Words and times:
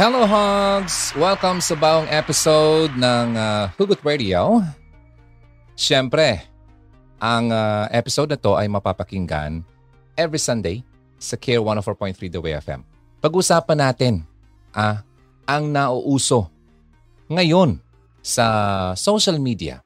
Hello 0.00 0.24
Hogs! 0.24 1.12
Welcome 1.12 1.60
sa 1.60 1.76
bawang 1.76 2.08
episode 2.08 2.88
ng 2.96 3.36
uh, 3.36 3.68
Hugot 3.76 4.00
Radio. 4.00 4.64
Siyempre, 5.76 6.40
ang 7.20 7.52
uh, 7.52 7.84
episode 7.92 8.32
na 8.32 8.40
to 8.40 8.56
ay 8.56 8.64
mapapakinggan 8.64 9.60
every 10.16 10.40
Sunday 10.40 10.80
sa 11.20 11.36
Care 11.36 11.60
104.3 11.60 12.16
The 12.32 12.40
Way 12.40 12.56
FM. 12.64 12.80
Pag-usapan 13.20 13.76
natin 13.76 14.14
ah, 14.72 15.04
ang 15.44 15.68
nauuso 15.68 16.48
ngayon 17.28 17.76
sa 18.24 18.46
social 18.96 19.36
media. 19.36 19.84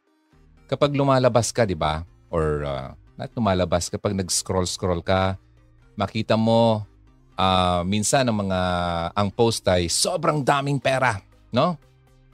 Kapag 0.71 0.95
lumalabas 0.95 1.51
ka, 1.51 1.67
di 1.67 1.75
ba? 1.75 2.07
Or 2.31 2.63
uh, 2.63 2.95
not 3.19 3.35
lumalabas, 3.35 3.91
kapag 3.91 4.15
nag-scroll-scroll 4.15 5.03
ka, 5.03 5.35
makita 5.99 6.39
mo 6.39 6.87
uh, 7.39 7.83
minsan 7.87 8.27
ang 8.27 8.47
mga 8.47 8.61
ang 9.15 9.29
post 9.31 9.67
ay 9.71 9.91
sobrang 9.91 10.43
daming 10.43 10.79
pera, 10.79 11.19
no? 11.55 11.79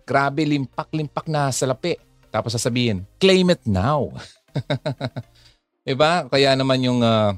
Grabe 0.05 0.43
limpak-limpak 0.45 1.29
na 1.31 1.53
salapi. 1.53 1.97
Tapos 2.31 2.55
sasabihin, 2.55 3.03
claim 3.19 3.51
it 3.51 3.63
now. 3.67 4.11
diba? 5.87 6.27
Kaya 6.31 6.55
naman 6.55 6.79
yung 6.83 7.03
uh, 7.03 7.35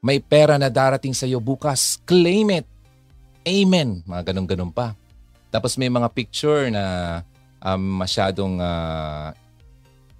may 0.00 0.18
pera 0.18 0.56
na 0.56 0.72
darating 0.72 1.12
sa 1.12 1.28
iyo 1.28 1.38
bukas, 1.38 2.00
claim 2.08 2.62
it. 2.62 2.66
Amen. 3.44 4.02
Mga 4.08 4.32
ganun-ganun 4.32 4.72
pa. 4.72 4.96
Tapos 5.52 5.76
may 5.76 5.92
mga 5.92 6.08
picture 6.10 6.72
na 6.72 7.20
um, 7.60 8.00
masyadong 8.00 8.56
uh, 8.58 9.36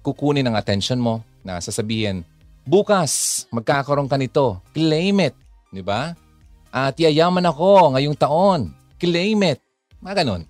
kukunin 0.05 0.45
ang 0.45 0.55
attention 0.55 1.01
mo 1.01 1.25
na 1.41 1.57
sasabihin, 1.57 2.21
bukas 2.63 3.43
magkakaroon 3.49 4.07
ka 4.07 4.15
nito, 4.15 4.61
claim 4.71 5.31
it. 5.31 5.35
Di 5.73 5.81
ba? 5.81 6.13
At 6.73 6.97
yayaman 6.97 7.45
ako 7.45 7.93
ngayong 7.93 8.17
taon. 8.17 8.73
Claim 8.97 9.45
it. 9.45 9.61
Mga 10.01 10.25
ganun. 10.25 10.49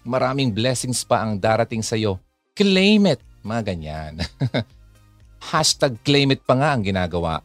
Maraming 0.00 0.48
blessings 0.48 1.04
pa 1.04 1.20
ang 1.20 1.36
darating 1.36 1.84
sa 1.84 1.92
iyo. 1.92 2.16
Claim 2.56 3.12
it. 3.12 3.20
Mga 3.44 3.62
ganyan. 3.76 4.24
Hashtag 5.52 6.00
claim 6.00 6.32
it 6.32 6.40
pa 6.48 6.56
nga 6.56 6.72
ang 6.72 6.80
ginagawa. 6.80 7.44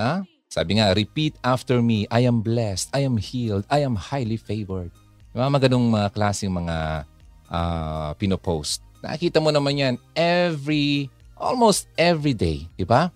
Ha? 0.00 0.24
Sabi 0.48 0.80
nga, 0.80 0.96
repeat 0.96 1.36
after 1.44 1.84
me. 1.84 2.08
I 2.08 2.24
am 2.24 2.40
blessed. 2.40 2.88
I 2.96 3.04
am 3.04 3.20
healed. 3.20 3.68
I 3.68 3.84
am 3.84 4.00
highly 4.00 4.40
favored. 4.40 4.88
Mga 5.36 5.48
maganong 5.52 5.86
mga 5.92 6.08
klaseng 6.16 6.56
mga 6.56 7.04
uh, 7.52 8.16
pinopost. 8.16 8.80
Nakikita 9.04 9.44
mo 9.44 9.52
naman 9.52 9.76
yan 9.76 9.94
every, 10.16 11.12
almost 11.36 11.84
every 12.00 12.32
day. 12.32 12.64
Di 12.80 12.88
ba? 12.88 13.12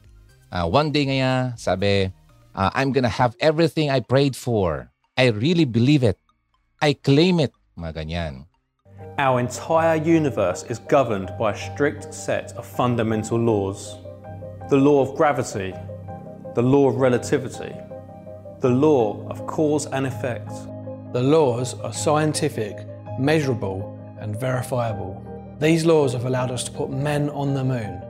Uh, 0.52 0.68
one 0.68 0.92
day 0.92 1.08
nga, 1.08 1.56
sabi, 1.56 2.12
uh, 2.56 2.70
I'm 2.74 2.90
gonna 2.92 3.12
have 3.12 3.36
everything 3.38 3.90
I 3.90 4.00
prayed 4.00 4.34
for. 4.34 4.90
I 5.16 5.28
really 5.28 5.64
believe 5.64 6.02
it. 6.02 6.18
I 6.80 6.94
claim 6.94 7.38
it. 7.38 7.52
Mga 7.78 7.92
ganyan. 7.94 8.46
Our 9.18 9.40
entire 9.40 9.96
universe 9.96 10.64
is 10.64 10.78
governed 10.78 11.32
by 11.38 11.52
a 11.52 11.56
strict 11.56 12.12
set 12.12 12.52
of 12.56 12.66
fundamental 12.66 13.38
laws. 13.38 13.96
The 14.68 14.76
law 14.76 15.00
of 15.00 15.14
gravity, 15.16 15.74
the 16.54 16.62
law 16.62 16.88
of 16.88 16.96
relativity, 16.96 17.74
the 18.60 18.70
law 18.70 19.26
of 19.28 19.46
cause 19.46 19.86
and 19.86 20.06
effect. 20.06 20.48
The 21.12 21.22
laws 21.22 21.74
are 21.80 21.92
scientific, 21.92 22.76
measurable, 23.18 23.92
and 24.20 24.38
verifiable. 24.38 25.22
These 25.60 25.84
laws 25.84 26.12
have 26.14 26.24
allowed 26.24 26.50
us 26.50 26.64
to 26.64 26.72
put 26.72 26.90
men 26.90 27.28
on 27.30 27.54
the 27.54 27.64
moon 27.64 28.02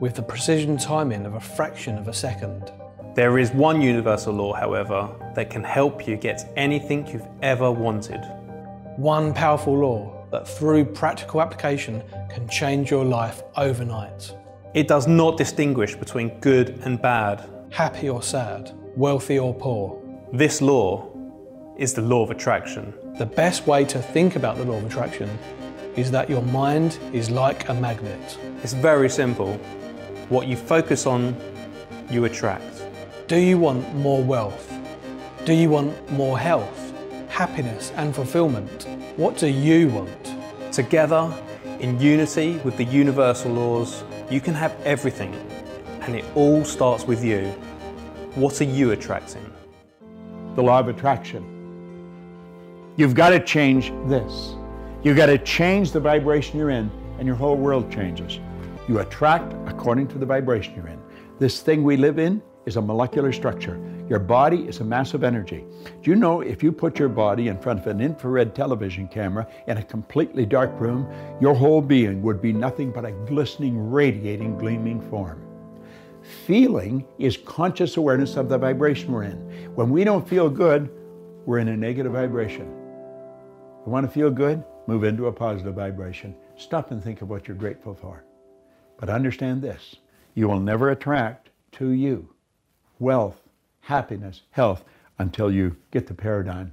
with 0.00 0.14
the 0.14 0.22
precision 0.22 0.76
timing 0.76 1.24
of 1.26 1.34
a 1.34 1.40
fraction 1.40 1.98
of 1.98 2.08
a 2.08 2.12
second. 2.12 2.70
There 3.14 3.38
is 3.38 3.50
one 3.50 3.82
universal 3.82 4.32
law, 4.32 4.54
however, 4.54 5.06
that 5.34 5.50
can 5.50 5.62
help 5.62 6.08
you 6.08 6.16
get 6.16 6.50
anything 6.56 7.06
you've 7.06 7.28
ever 7.42 7.70
wanted. 7.70 8.20
One 8.96 9.34
powerful 9.34 9.76
law 9.76 10.26
that, 10.30 10.48
through 10.48 10.86
practical 10.86 11.42
application, 11.42 12.02
can 12.30 12.48
change 12.48 12.90
your 12.90 13.04
life 13.04 13.42
overnight. 13.58 14.34
It 14.72 14.88
does 14.88 15.06
not 15.06 15.36
distinguish 15.36 15.94
between 15.94 16.40
good 16.40 16.80
and 16.84 17.02
bad, 17.02 17.46
happy 17.68 18.08
or 18.08 18.22
sad, 18.22 18.72
wealthy 18.96 19.38
or 19.38 19.52
poor. 19.52 20.02
This 20.32 20.62
law 20.62 21.06
is 21.76 21.92
the 21.92 22.00
law 22.00 22.22
of 22.22 22.30
attraction. 22.30 22.94
The 23.18 23.26
best 23.26 23.66
way 23.66 23.84
to 23.84 24.00
think 24.00 24.36
about 24.36 24.56
the 24.56 24.64
law 24.64 24.78
of 24.78 24.86
attraction 24.86 25.28
is 25.96 26.10
that 26.12 26.30
your 26.30 26.42
mind 26.44 26.98
is 27.12 27.30
like 27.30 27.68
a 27.68 27.74
magnet. 27.74 28.38
It's 28.62 28.72
very 28.72 29.10
simple. 29.10 29.52
What 30.30 30.46
you 30.46 30.56
focus 30.56 31.04
on, 31.04 31.36
you 32.10 32.24
attract. 32.24 32.81
Do 33.28 33.36
you 33.36 33.56
want 33.56 33.94
more 33.94 34.22
wealth? 34.22 34.72
Do 35.44 35.52
you 35.54 35.70
want 35.70 36.10
more 36.10 36.38
health, 36.38 36.92
happiness, 37.28 37.92
and 37.94 38.14
fulfillment? 38.14 38.88
What 39.16 39.38
do 39.38 39.46
you 39.46 39.88
want? 39.88 40.34
Together, 40.72 41.32
in 41.78 42.00
unity 42.00 42.58
with 42.64 42.76
the 42.76 42.84
universal 42.84 43.52
laws, 43.52 44.02
you 44.28 44.40
can 44.40 44.54
have 44.54 44.74
everything, 44.84 45.32
and 46.00 46.16
it 46.16 46.24
all 46.34 46.64
starts 46.64 47.04
with 47.04 47.24
you. 47.24 47.46
What 48.34 48.60
are 48.60 48.64
you 48.64 48.90
attracting? 48.90 49.50
The 50.56 50.62
law 50.62 50.80
of 50.80 50.88
attraction. 50.88 51.44
You've 52.96 53.14
got 53.14 53.30
to 53.30 53.40
change 53.40 53.92
this. 54.08 54.56
You've 55.04 55.16
got 55.16 55.26
to 55.26 55.38
change 55.38 55.92
the 55.92 56.00
vibration 56.00 56.58
you're 56.58 56.70
in, 56.70 56.90
and 57.18 57.26
your 57.26 57.36
whole 57.36 57.56
world 57.56 57.90
changes. 57.90 58.40
You 58.88 58.98
attract 58.98 59.54
according 59.68 60.08
to 60.08 60.18
the 60.18 60.26
vibration 60.26 60.74
you're 60.74 60.88
in. 60.88 61.00
This 61.38 61.60
thing 61.60 61.84
we 61.84 61.96
live 61.96 62.18
in 62.18 62.42
is 62.66 62.76
a 62.76 62.82
molecular 62.82 63.32
structure. 63.32 63.80
Your 64.08 64.18
body 64.18 64.68
is 64.68 64.80
a 64.80 64.84
mass 64.84 65.14
of 65.14 65.24
energy. 65.24 65.64
Do 66.02 66.10
you 66.10 66.16
know 66.16 66.40
if 66.40 66.62
you 66.62 66.72
put 66.72 66.98
your 66.98 67.08
body 67.08 67.48
in 67.48 67.58
front 67.58 67.80
of 67.80 67.86
an 67.86 68.00
infrared 68.00 68.54
television 68.54 69.08
camera 69.08 69.46
in 69.66 69.78
a 69.78 69.82
completely 69.82 70.46
dark 70.46 70.78
room, 70.80 71.08
your 71.40 71.54
whole 71.54 71.80
being 71.80 72.22
would 72.22 72.40
be 72.40 72.52
nothing 72.52 72.90
but 72.92 73.04
a 73.04 73.12
glistening, 73.26 73.90
radiating, 73.90 74.58
gleaming 74.58 75.00
form? 75.10 75.42
Feeling 76.46 77.04
is 77.18 77.36
conscious 77.36 77.96
awareness 77.96 78.36
of 78.36 78.48
the 78.48 78.58
vibration 78.58 79.12
we're 79.12 79.24
in. 79.24 79.74
When 79.74 79.90
we 79.90 80.04
don't 80.04 80.28
feel 80.28 80.48
good, 80.48 80.90
we're 81.46 81.58
in 81.58 81.68
a 81.68 81.76
negative 81.76 82.12
vibration. 82.12 82.66
You 83.84 83.90
want 83.90 84.06
to 84.06 84.12
feel 84.12 84.30
good? 84.30 84.62
Move 84.86 85.04
into 85.04 85.26
a 85.26 85.32
positive 85.32 85.74
vibration. 85.74 86.36
Stop 86.56 86.92
and 86.92 87.02
think 87.02 87.22
of 87.22 87.28
what 87.28 87.48
you're 87.48 87.56
grateful 87.56 87.94
for. 87.94 88.24
But 88.98 89.10
understand 89.10 89.62
this 89.62 89.96
you 90.34 90.48
will 90.48 90.60
never 90.60 90.90
attract 90.90 91.50
to 91.72 91.90
you 91.90 92.31
wealth, 93.02 93.42
happiness, 93.82 94.46
health 94.54 94.86
until 95.18 95.50
you 95.50 95.74
get 95.90 96.06
the 96.06 96.14
paradigm, 96.14 96.70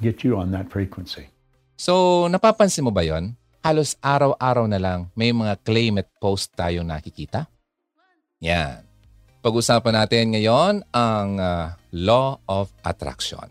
get 0.00 0.24
you 0.24 0.40
on 0.40 0.48
that 0.56 0.72
frequency. 0.72 1.28
So, 1.76 2.24
napapansin 2.32 2.88
mo 2.88 2.90
ba 2.90 3.04
yon? 3.04 3.36
Halos 3.60 4.00
araw-araw 4.00 4.64
na 4.64 4.80
lang 4.80 5.12
may 5.12 5.36
mga 5.36 5.60
claim 5.60 6.00
at 6.00 6.08
post 6.16 6.56
tayo 6.56 6.80
nakikita. 6.80 7.44
Yan. 8.40 8.80
Pag-usapan 9.44 9.94
natin 10.00 10.24
ngayon 10.32 10.74
ang 10.96 11.28
uh, 11.36 11.76
Law 11.92 12.40
of 12.48 12.72
Attraction. 12.80 13.46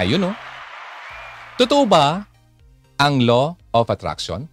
Ayun. 0.00 0.32
Oh. 0.32 0.36
Totoo 1.60 1.84
ba 1.84 2.24
ang 2.96 3.20
Law 3.22 3.54
of 3.76 3.86
Attraction? 3.92 4.48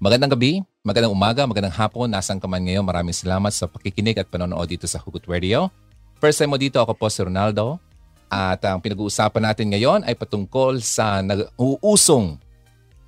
Magandang 0.00 0.34
gabi, 0.34 0.58
Magandang 0.84 1.16
umaga, 1.16 1.48
magandang 1.48 1.72
hapon, 1.80 2.12
nasang 2.12 2.36
ka 2.36 2.44
man 2.44 2.60
ngayon. 2.60 2.84
Maraming 2.84 3.16
salamat 3.16 3.48
sa 3.56 3.64
pakikinig 3.64 4.20
at 4.20 4.28
panonood 4.28 4.68
dito 4.68 4.84
sa 4.84 5.00
Hugot 5.00 5.24
Radio. 5.24 5.72
First 6.20 6.44
time 6.44 6.52
mo 6.52 6.60
dito, 6.60 6.76
ako 6.76 6.92
po 6.92 7.08
si 7.08 7.24
Ronaldo. 7.24 7.80
At 8.28 8.60
ang 8.68 8.84
pinag-uusapan 8.84 9.48
natin 9.48 9.72
ngayon 9.72 10.04
ay 10.04 10.12
patungkol 10.12 10.84
sa 10.84 11.24
nag-uusong 11.24 12.36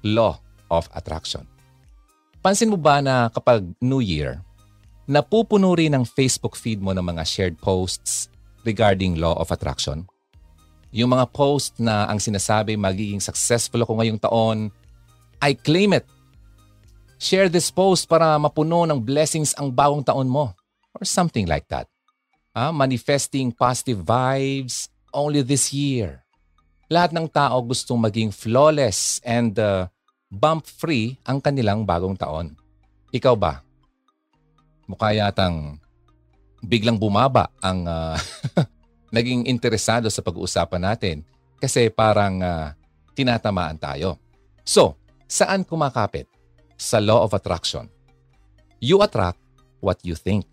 Law 0.09 0.41
of 0.73 0.89
Attraction. 0.97 1.45
Pansin 2.41 2.73
mo 2.73 2.81
ba 2.81 3.05
na 3.05 3.29
kapag 3.29 3.69
New 3.85 4.01
Year, 4.01 4.41
napupuno 5.05 5.77
rin 5.77 5.93
ang 5.93 6.09
Facebook 6.09 6.57
feed 6.57 6.81
mo 6.81 6.97
ng 6.97 7.05
mga 7.05 7.29
shared 7.29 7.61
posts 7.61 8.33
regarding 8.65 9.21
Law 9.21 9.37
of 9.37 9.53
Attraction? 9.53 10.09
Yung 10.97 11.13
mga 11.13 11.29
post 11.29 11.77
na 11.77 12.09
ang 12.09 12.17
sinasabi 12.17 12.73
magiging 12.81 13.21
successful 13.21 13.85
ako 13.85 14.01
ngayong 14.01 14.17
taon, 14.25 14.73
I 15.45 15.53
claim 15.53 15.93
it 15.93 16.09
Share 17.17 17.49
this 17.49 17.73
post 17.73 18.05
para 18.05 18.37
mapuno 18.37 18.85
ng 18.85 19.01
blessings 19.01 19.57
ang 19.57 19.73
bagong 19.73 20.05
taon 20.05 20.29
mo. 20.29 20.53
Or 20.97 21.05
something 21.05 21.49
like 21.49 21.65
that. 21.73 21.89
Ah, 22.57 22.73
manifesting 22.73 23.53
positive 23.53 24.01
vibes 24.01 24.89
only 25.13 25.45
this 25.45 25.73
year. 25.73 26.25
Lahat 26.89 27.13
ng 27.13 27.29
tao 27.29 27.61
gustong 27.65 28.01
maging 28.01 28.33
flawless 28.33 29.21
and 29.25 29.57
uh, 29.61 29.89
bump-free 30.33 31.21
ang 31.25 31.41
kanilang 31.41 31.85
bagong 31.85 32.17
taon. 32.17 32.57
Ikaw 33.13 33.35
ba? 33.37 33.61
Mukha 34.87 35.13
yatang 35.13 35.81
biglang 36.65 36.97
bumaba 36.97 37.49
ang 37.61 37.85
uh, 37.85 38.17
naging 39.17 39.49
interesado 39.49 40.09
sa 40.13 40.25
pag-uusapan 40.25 40.83
natin 40.83 41.17
kasi 41.57 41.89
parang 41.89 42.41
uh, 42.45 42.73
tinatamaan 43.17 43.81
tayo. 43.81 44.21
So, 44.63 44.97
saan 45.25 45.65
kumakapit? 45.65 46.36
Sa 46.77 47.01
law 47.01 47.25
of 47.25 47.33
attraction. 47.33 47.89
You 48.79 49.01
attract 49.01 49.41
what 49.81 50.01
you 50.05 50.15
think. 50.17 50.45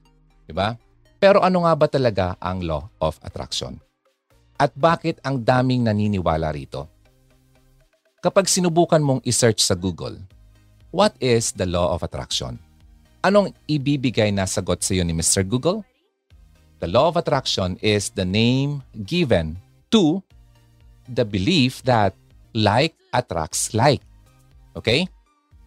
Diba? 0.48 0.80
Pero 1.20 1.40
ano 1.40 1.64
nga 1.64 1.74
ba 1.76 1.88
talaga 1.88 2.36
ang 2.40 2.64
law 2.64 2.84
of 3.00 3.16
attraction? 3.24 3.80
At 4.60 4.76
bakit 4.76 5.20
ang 5.24 5.40
daming 5.40 5.88
naniniwala 5.88 6.52
rito? 6.52 6.88
Kapag 8.24 8.48
sinubukan 8.48 9.04
mong 9.04 9.24
isearch 9.28 9.60
sa 9.60 9.76
Google, 9.76 10.20
what 10.96 11.12
is 11.20 11.52
the 11.52 11.68
law 11.68 11.92
of 11.92 12.04
attraction? 12.04 12.56
Anong 13.24 13.56
ibibigay 13.68 14.32
na 14.32 14.48
sagot 14.48 14.84
sa 14.84 14.96
iyo 14.96 15.04
ni 15.04 15.16
Mr. 15.16 15.44
Google? 15.44 15.84
The 16.84 16.92
law 16.92 17.08
of 17.08 17.16
attraction 17.16 17.80
is 17.80 18.12
the 18.12 18.28
name 18.28 18.84
given 19.08 19.56
to 19.92 20.20
the 21.08 21.24
belief 21.24 21.80
that 21.88 22.12
like 22.52 22.96
attracts 23.16 23.72
like. 23.72 24.04
Okay? 24.76 25.08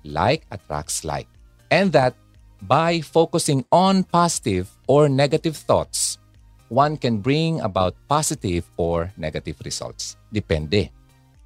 Like 0.07 0.47
attracts 0.55 1.03
like. 1.03 1.27
And 1.69 1.91
that 1.93 2.15
by 2.63 3.03
focusing 3.03 3.67
on 3.75 4.07
positive 4.07 4.71
or 4.87 5.11
negative 5.11 5.59
thoughts, 5.59 6.23
one 6.71 6.95
can 6.95 7.19
bring 7.19 7.59
about 7.61 7.99
positive 8.07 8.65
or 8.79 9.11
negative 9.19 9.59
results. 9.67 10.15
Depende 10.31 10.95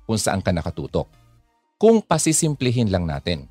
kung 0.05 0.21
saan 0.21 0.45
ka 0.45 0.53
nakatutok. 0.53 1.09
Kung 1.81 2.05
pasisimplihin 2.05 2.93
lang 2.93 3.09
natin, 3.09 3.49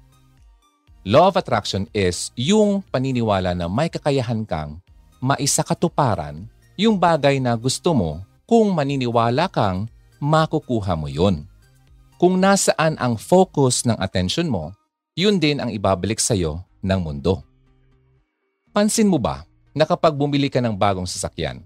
Law 1.08 1.32
of 1.32 1.40
attraction 1.40 1.88
is 1.96 2.36
yung 2.36 2.84
paniniwala 2.92 3.56
na 3.56 3.72
may 3.72 3.88
kakayahan 3.88 4.44
kang 4.44 4.84
maisakatuparan 5.24 6.44
yung 6.76 7.00
bagay 7.00 7.40
na 7.40 7.56
gusto 7.56 7.96
mo 7.96 8.20
kung 8.44 8.76
maniniwala 8.76 9.48
kang 9.48 9.88
makukuha 10.20 11.00
mo 11.00 11.08
yon. 11.08 11.48
Kung 12.20 12.36
nasaan 12.44 13.00
ang 13.00 13.16
focus 13.16 13.88
ng 13.88 13.96
attention 13.96 14.52
mo, 14.52 14.76
yun 15.20 15.36
din 15.36 15.60
ang 15.60 15.68
ibabalik 15.68 16.24
sa'yo 16.24 16.64
ng 16.80 17.00
mundo. 17.04 17.44
Pansin 18.72 19.12
mo 19.12 19.20
ba 19.20 19.44
na 19.76 19.84
kapag 19.84 20.16
bumili 20.16 20.48
ka 20.48 20.64
ng 20.64 20.80
bagong 20.80 21.04
sasakyan, 21.04 21.60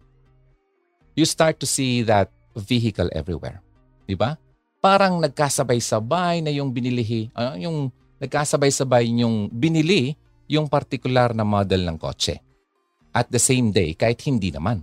you 1.14 1.22
start 1.22 1.62
to 1.62 1.70
see 1.70 2.02
that 2.02 2.34
vehicle 2.58 3.14
everywhere. 3.14 3.62
Di 4.10 4.18
ba? 4.18 4.34
Parang 4.82 5.22
nagkasabay-sabay 5.22 6.42
na 6.42 6.50
yung 6.50 6.74
binilihi, 6.74 7.30
uh, 7.38 7.54
yung 7.62 7.94
nagkasabay-sabay 8.18 9.14
yung 9.22 9.54
binili 9.54 10.18
yung 10.50 10.68
particular 10.68 11.32
na 11.32 11.46
model 11.46 11.86
ng 11.88 11.98
kotse. 12.02 12.42
At 13.14 13.30
the 13.30 13.40
same 13.40 13.70
day, 13.70 13.94
kahit 13.94 14.20
hindi 14.26 14.50
naman. 14.50 14.82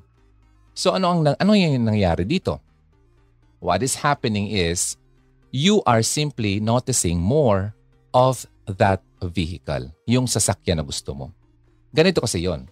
So 0.72 0.94
ano 0.94 1.10
ang 1.10 1.20
ano 1.26 1.52
yung 1.52 1.82
nangyari 1.82 2.22
dito? 2.22 2.62
What 3.58 3.82
is 3.82 3.98
happening 3.98 4.48
is 4.48 4.96
you 5.50 5.82
are 5.84 6.00
simply 6.00 6.62
noticing 6.62 7.18
more 7.18 7.74
of 8.14 8.46
that 8.78 9.02
vehicle, 9.22 9.90
yung 10.06 10.30
sasakyan 10.30 10.78
na 10.78 10.84
gusto 10.86 11.16
mo. 11.16 11.26
Ganito 11.90 12.22
kasi 12.22 12.46
yon. 12.46 12.70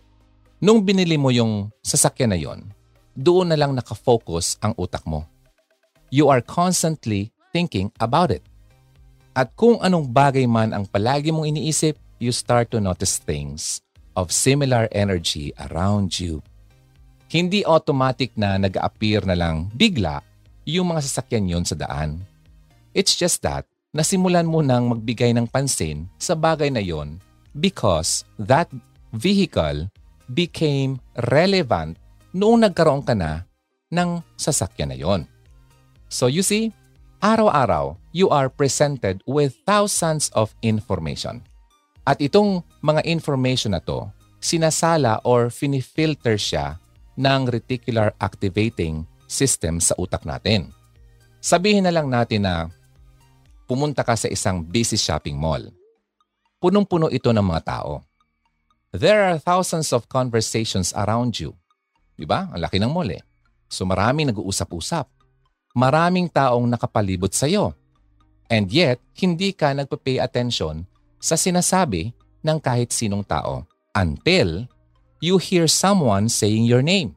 Nung 0.58 0.82
binili 0.82 1.18
mo 1.18 1.30
yung 1.30 1.70
sasakyan 1.82 2.30
na 2.34 2.38
yon, 2.38 2.70
doon 3.18 3.50
na 3.50 3.58
lang 3.58 3.74
nakafocus 3.74 4.58
ang 4.62 4.74
utak 4.78 5.02
mo. 5.02 5.26
You 6.10 6.30
are 6.30 6.42
constantly 6.42 7.34
thinking 7.50 7.90
about 7.98 8.30
it. 8.30 8.46
At 9.34 9.54
kung 9.54 9.78
anong 9.82 10.10
bagay 10.10 10.46
man 10.46 10.74
ang 10.74 10.86
palagi 10.86 11.30
mong 11.30 11.46
iniisip, 11.46 11.94
you 12.18 12.34
start 12.34 12.70
to 12.74 12.82
notice 12.82 13.22
things 13.22 13.82
of 14.18 14.34
similar 14.34 14.90
energy 14.90 15.54
around 15.70 16.18
you. 16.18 16.42
Hindi 17.30 17.62
automatic 17.62 18.34
na 18.34 18.58
nag-appear 18.58 19.22
na 19.22 19.38
lang 19.38 19.70
bigla 19.74 20.22
yung 20.66 20.90
mga 20.90 21.06
sasakyan 21.06 21.46
yon 21.46 21.64
sa 21.66 21.78
daan. 21.78 22.22
It's 22.96 23.14
just 23.14 23.46
that 23.46 23.68
nasimulan 23.93 24.44
mo 24.44 24.61
nang 24.61 24.93
magbigay 24.93 25.32
ng 25.32 25.49
pansin 25.49 26.05
sa 26.20 26.37
bagay 26.37 26.69
na 26.69 26.82
yon 26.82 27.17
because 27.56 28.25
that 28.37 28.69
vehicle 29.17 29.88
became 30.37 31.00
relevant 31.32 31.96
noong 32.37 32.69
nagkaroon 32.69 33.00
ka 33.00 33.17
na 33.17 33.49
ng 33.88 34.20
sasakyan 34.37 34.93
na 34.93 34.99
yon. 34.99 35.25
So 36.12 36.29
you 36.29 36.44
see, 36.44 36.73
araw-araw, 37.25 37.96
you 38.12 38.29
are 38.29 38.52
presented 38.52 39.25
with 39.25 39.56
thousands 39.64 40.29
of 40.37 40.52
information. 40.61 41.41
At 42.08 42.20
itong 42.20 42.64
mga 42.81 43.05
information 43.05 43.76
na 43.76 43.84
to, 43.84 44.08
sinasala 44.41 45.20
or 45.25 45.52
finifilter 45.52 46.41
siya 46.41 46.81
ng 47.19 47.50
reticular 47.50 48.14
activating 48.23 49.05
system 49.29 49.82
sa 49.82 49.93
utak 50.00 50.25
natin. 50.25 50.73
Sabihin 51.43 51.84
na 51.84 51.93
lang 51.93 52.08
natin 52.08 52.49
na 52.49 52.73
pumunta 53.69 54.00
ka 54.00 54.17
sa 54.17 54.32
isang 54.32 54.65
busy 54.65 54.97
shopping 54.97 55.37
mall. 55.37 55.69
Punong-puno 56.59 57.12
ito 57.12 57.29
ng 57.29 57.44
mga 57.44 57.62
tao. 57.69 58.03
There 58.97 59.20
are 59.29 59.37
thousands 59.37 59.93
of 59.93 60.09
conversations 60.09 60.97
around 60.97 61.37
you 61.37 61.53
Di 62.19 62.26
ba? 62.26 62.50
Ang 62.50 62.67
laki 62.67 62.82
ng 62.82 62.91
mall 62.91 63.15
eh. 63.15 63.23
So 63.70 63.87
maraming 63.87 64.35
nag-uusap-usap. 64.35 65.06
Maraming 65.79 66.26
taong 66.26 66.67
nakapalibot 66.67 67.31
sa 67.31 67.47
iyo. 67.47 67.70
And 68.50 68.67
yet, 68.67 68.99
hindi 69.15 69.55
ka 69.55 69.70
nagpa-pay 69.70 70.19
attention 70.19 70.82
sa 71.23 71.38
sinasabi 71.38 72.11
ng 72.43 72.59
kahit 72.59 72.91
sinong 72.91 73.23
tao 73.23 73.62
until 73.94 74.67
you 75.23 75.38
hear 75.38 75.70
someone 75.70 76.26
saying 76.26 76.67
your 76.67 76.82
name. 76.82 77.15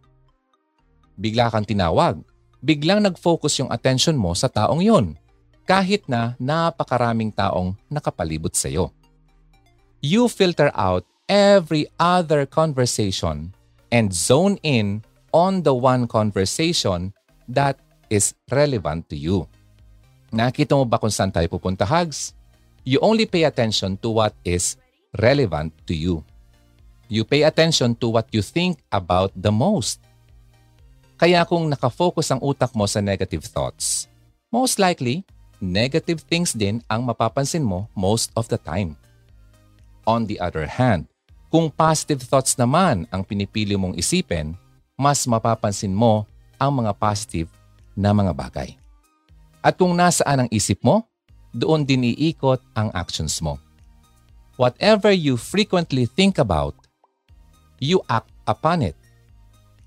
Bigla 1.18 1.50
kang 1.50 1.65
tinawag. 1.65 2.21
Biglang 2.62 3.01
nag-focus 3.01 3.57
yung 3.65 3.74
attention 3.74 4.13
mo 4.13 4.38
sa 4.38 4.45
taong 4.45 4.86
yon 4.86 5.18
kahit 5.65 6.05
na 6.09 6.33
napakaraming 6.41 7.31
taong 7.31 7.77
nakapalibot 7.87 8.53
sa 8.53 8.67
iyo. 8.67 8.89
You 10.01 10.25
filter 10.27 10.73
out 10.73 11.05
every 11.29 11.87
other 12.01 12.49
conversation 12.49 13.53
and 13.93 14.09
zone 14.09 14.57
in 14.65 15.05
on 15.31 15.63
the 15.63 15.71
one 15.71 16.09
conversation 16.09 17.13
that 17.47 17.79
is 18.11 18.35
relevant 18.51 19.07
to 19.07 19.15
you. 19.15 19.47
Nakita 20.31 20.75
mo 20.75 20.83
ba 20.87 20.99
kung 20.99 21.11
saan 21.11 21.31
tayo 21.31 21.47
pupunta, 21.47 21.87
Hugs? 21.87 22.35
You 22.83 22.99
only 23.03 23.27
pay 23.29 23.45
attention 23.45 23.99
to 24.01 24.09
what 24.09 24.33
is 24.41 24.79
relevant 25.19 25.75
to 25.85 25.93
you. 25.93 26.25
You 27.11 27.27
pay 27.27 27.43
attention 27.43 27.99
to 27.99 28.07
what 28.07 28.31
you 28.31 28.39
think 28.39 28.79
about 28.89 29.35
the 29.35 29.51
most. 29.51 29.99
Kaya 31.19 31.45
kung 31.45 31.69
nakafocus 31.69 32.31
ang 32.31 32.41
utak 32.41 32.73
mo 32.73 32.87
sa 32.89 33.03
negative 33.03 33.45
thoughts, 33.45 34.09
most 34.49 34.81
likely, 34.81 35.27
negative 35.61 36.25
things 36.25 36.51
din 36.57 36.81
ang 36.89 37.05
mapapansin 37.05 37.61
mo 37.61 37.85
most 37.93 38.33
of 38.33 38.49
the 38.49 38.57
time. 38.57 38.97
On 40.09 40.25
the 40.25 40.41
other 40.41 40.65
hand, 40.65 41.05
kung 41.53 41.69
positive 41.69 42.25
thoughts 42.25 42.57
naman 42.57 43.05
ang 43.13 43.21
pinipili 43.21 43.77
mong 43.77 43.93
isipin, 43.93 44.57
mas 44.97 45.23
mapapansin 45.29 45.93
mo 45.93 46.25
ang 46.57 46.73
mga 46.81 46.91
positive 46.97 47.50
na 47.93 48.09
mga 48.12 48.33
bagay. 48.33 48.69
At 49.62 49.77
kung 49.77 49.93
nasaan 49.93 50.45
ang 50.45 50.50
isip 50.50 50.81
mo, 50.81 51.05
doon 51.53 51.86
din 51.86 52.09
iikot 52.17 52.63
ang 52.74 52.89
actions 52.97 53.38
mo. 53.43 53.62
Whatever 54.57 55.13
you 55.13 55.38
frequently 55.38 56.09
think 56.09 56.41
about, 56.41 56.74
you 57.77 58.01
act 58.09 58.29
upon 58.47 58.81
it. 58.86 58.97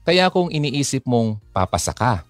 Kaya 0.04 0.28
kung 0.28 0.52
iniisip 0.52 1.08
mong 1.08 1.40
papasa 1.50 1.96
ka, 1.96 2.22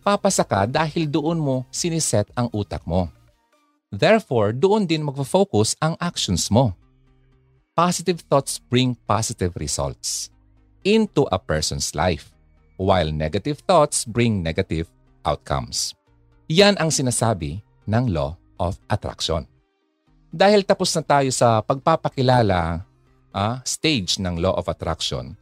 papasa 0.00 0.42
ka 0.42 0.64
dahil 0.64 1.06
doon 1.06 1.38
mo 1.38 1.56
siniset 1.68 2.28
ang 2.34 2.48
utak 2.50 2.82
mo. 2.88 3.12
Therefore, 3.90 4.54
doon 4.54 4.86
din 4.86 5.04
magfo-focus 5.04 5.76
ang 5.82 5.98
actions 5.98 6.48
mo 6.48 6.74
positive 7.80 8.20
thoughts 8.28 8.60
bring 8.60 8.92
positive 9.08 9.56
results 9.56 10.28
into 10.84 11.24
a 11.32 11.40
person's 11.40 11.96
life, 11.96 12.28
while 12.76 13.08
negative 13.08 13.64
thoughts 13.64 14.04
bring 14.04 14.44
negative 14.44 14.84
outcomes. 15.24 15.96
Yan 16.52 16.76
ang 16.76 16.92
sinasabi 16.92 17.64
ng 17.88 18.04
Law 18.12 18.36
of 18.60 18.76
Attraction. 18.90 19.48
Dahil 20.28 20.60
tapos 20.68 20.92
na 20.92 21.00
tayo 21.00 21.32
sa 21.32 21.64
pagpapakilala 21.64 22.84
uh, 23.32 23.56
stage 23.64 24.20
ng 24.20 24.36
Law 24.36 24.60
of 24.60 24.68
Attraction, 24.68 25.32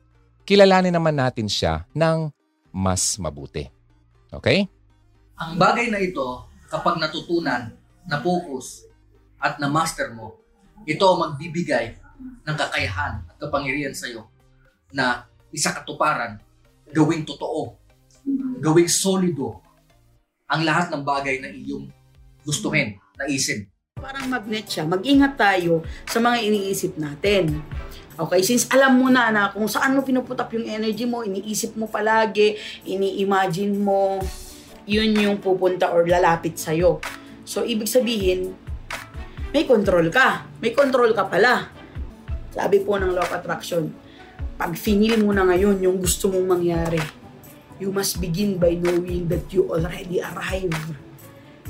kilalanin 0.47 0.95
naman 0.95 1.19
natin 1.19 1.51
siya 1.51 1.91
ng 1.91 2.31
mas 2.71 3.19
mabuti. 3.19 3.67
Okay? 4.29 4.69
Ang 5.39 5.57
bagay 5.57 5.89
na 5.89 6.03
ito, 6.03 6.49
kapag 6.69 7.01
natutunan, 7.01 7.73
na-focus, 8.05 8.89
at 9.39 9.57
na-master 9.63 10.13
mo, 10.13 10.37
ito 10.83 11.05
magbibigay 11.05 11.95
ng 12.43 12.57
kakayahan 12.57 13.23
at 13.29 13.37
kapangyarihan 13.39 13.95
sa 13.95 14.11
iyo 14.11 14.27
na 14.91 15.25
isa 15.55 15.71
katuparan, 15.71 16.43
gawing 16.91 17.23
totoo, 17.23 17.77
gawing 18.59 18.91
solido 18.91 19.63
ang 20.49 20.65
lahat 20.65 20.89
ng 20.91 21.05
bagay 21.05 21.45
na 21.45 21.53
iyong 21.53 21.93
gustuhin, 22.43 22.97
naisin. 23.21 23.69
Parang 24.01 24.31
magnet 24.31 24.65
siya. 24.65 24.89
Mag-ingat 24.89 25.37
tayo 25.37 25.85
sa 26.09 26.23
mga 26.23 26.41
iniisip 26.41 26.97
natin. 26.97 27.61
Okay, 28.19 28.43
since 28.43 28.67
alam 28.75 28.99
mo 28.99 29.07
na 29.07 29.31
na 29.31 29.55
kung 29.55 29.71
saan 29.71 29.95
mo 29.95 30.03
pinuputap 30.03 30.51
yung 30.51 30.67
energy 30.67 31.07
mo, 31.07 31.23
iniisip 31.23 31.79
mo 31.79 31.87
palagi, 31.87 32.59
ini-imagine 32.83 33.79
mo, 33.79 34.19
yun 34.91 35.15
yung 35.15 35.39
pupunta 35.39 35.95
or 35.95 36.03
lalapit 36.03 36.59
sa'yo. 36.59 36.99
So, 37.47 37.63
ibig 37.63 37.87
sabihin, 37.87 38.59
may 39.55 39.63
control 39.65 40.11
ka. 40.11 40.51
May 40.59 40.75
control 40.75 41.15
ka 41.15 41.31
pala. 41.31 41.71
Sabi 42.51 42.83
po 42.83 42.99
ng 42.99 43.15
law 43.15 43.23
of 43.23 43.39
attraction, 43.39 43.95
pag 44.59 44.75
finil 44.75 45.23
mo 45.23 45.31
na 45.31 45.47
ngayon 45.47 45.79
yung 45.79 46.03
gusto 46.03 46.27
mong 46.27 46.59
mangyari, 46.59 46.99
You 47.79 47.95
must 47.95 48.19
begin 48.19 48.59
by 48.59 48.75
knowing 48.75 49.31
that 49.31 49.47
you 49.55 49.71
already 49.71 50.19
arrive. 50.19 50.75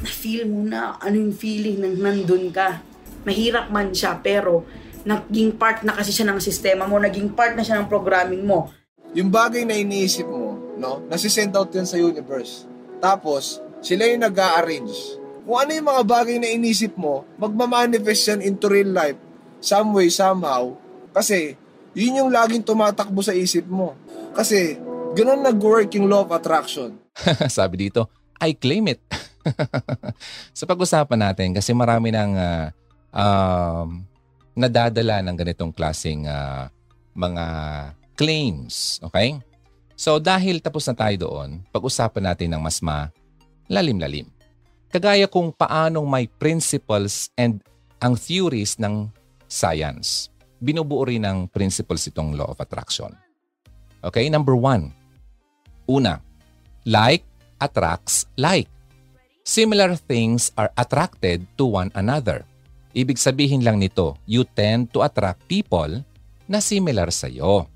Na-feel 0.01 0.49
mo 0.49 0.65
na 0.65 0.97
ano 0.97 1.21
yung 1.21 1.37
feeling 1.37 1.85
ng 1.85 2.01
nandun 2.01 2.49
ka. 2.49 2.81
Mahirap 3.29 3.69
man 3.69 3.93
siya, 3.93 4.17
pero 4.17 4.65
naging 5.09 5.57
part 5.57 5.81
na 5.89 5.97
kasi 5.97 6.13
siya 6.13 6.29
ng 6.29 6.37
sistema 6.37 6.85
mo, 6.85 7.01
naging 7.01 7.33
part 7.33 7.57
na 7.57 7.65
siya 7.65 7.81
ng 7.81 7.89
programming 7.89 8.45
mo. 8.45 8.69
Yung 9.17 9.33
bagay 9.33 9.65
na 9.65 9.73
iniisip 9.73 10.29
mo, 10.29 10.61
no, 10.77 11.01
nasisend 11.09 11.57
out 11.57 11.73
yan 11.73 11.89
sa 11.89 11.97
universe. 11.97 12.69
Tapos, 13.01 13.65
sila 13.81 14.05
yung 14.05 14.21
nag 14.21 14.37
arrange 14.37 15.17
Kung 15.49 15.57
ano 15.57 15.71
yung 15.73 15.89
mga 15.89 16.03
bagay 16.05 16.37
na 16.37 16.53
inisip 16.53 16.93
mo, 17.01 17.25
magmamanifest 17.41 18.37
yan 18.37 18.41
into 18.45 18.69
real 18.69 18.93
life, 18.93 19.17
some 19.65 19.97
way, 19.97 20.13
somehow. 20.13 20.77
Kasi, 21.17 21.57
yun 21.97 22.21
yung 22.21 22.29
laging 22.29 22.61
tumatakbo 22.61 23.25
sa 23.25 23.33
isip 23.33 23.65
mo. 23.65 23.97
Kasi, 24.37 24.77
ganun 25.17 25.41
nag-work 25.41 25.89
yung 25.97 26.05
law 26.05 26.29
of 26.29 26.37
attraction. 26.37 27.01
Sabi 27.49 27.89
dito, 27.89 28.13
I 28.45 28.53
claim 28.53 28.93
it. 28.93 29.01
sa 30.59 30.69
pag-usapan 30.69 31.33
natin, 31.33 31.57
kasi 31.57 31.73
marami 31.73 32.13
ng 32.13 32.37
uh, 32.37 32.69
um, 33.17 34.05
nadadala 34.59 35.23
ng 35.23 35.37
ganitong 35.39 35.71
klaseng 35.71 36.27
uh, 36.27 36.67
mga 37.15 37.47
claims. 38.19 38.99
Okay? 39.07 39.39
So 39.95 40.19
dahil 40.19 40.59
tapos 40.59 40.91
na 40.91 40.99
tayo 40.99 41.17
doon, 41.31 41.63
pag-usapan 41.71 42.35
natin 42.35 42.59
ng 42.59 42.63
mas 42.63 42.83
malalim-lalim. 42.83 44.27
Kagaya 44.91 45.31
kung 45.31 45.55
paanong 45.55 46.07
may 46.11 46.27
principles 46.27 47.31
and 47.39 47.63
ang 48.03 48.19
theories 48.19 48.75
ng 48.83 49.07
science. 49.47 50.33
Binubuo 50.59 51.07
rin 51.07 51.23
ng 51.23 51.39
principles 51.47 52.11
itong 52.11 52.35
law 52.35 52.51
of 52.51 52.59
attraction. 52.59 53.15
Okay, 54.03 54.27
number 54.27 54.59
one. 54.59 54.91
Una, 55.87 56.19
like 56.87 57.23
attracts 57.63 58.27
like. 58.35 58.71
Similar 59.49 59.97
things 59.97 60.53
are 60.61 60.69
attracted 60.77 61.49
to 61.57 61.65
one 61.65 61.89
another. 61.97 62.45
Ibig 62.97 63.21
sabihin 63.21 63.61
lang 63.61 63.77
nito, 63.77 64.17
you 64.25 64.45
tend 64.45 64.89
to 64.97 65.05
attract 65.05 65.45
people 65.45 66.01
na 66.49 66.59
similar 66.59 67.13
sa 67.13 67.29
iyo. 67.29 67.69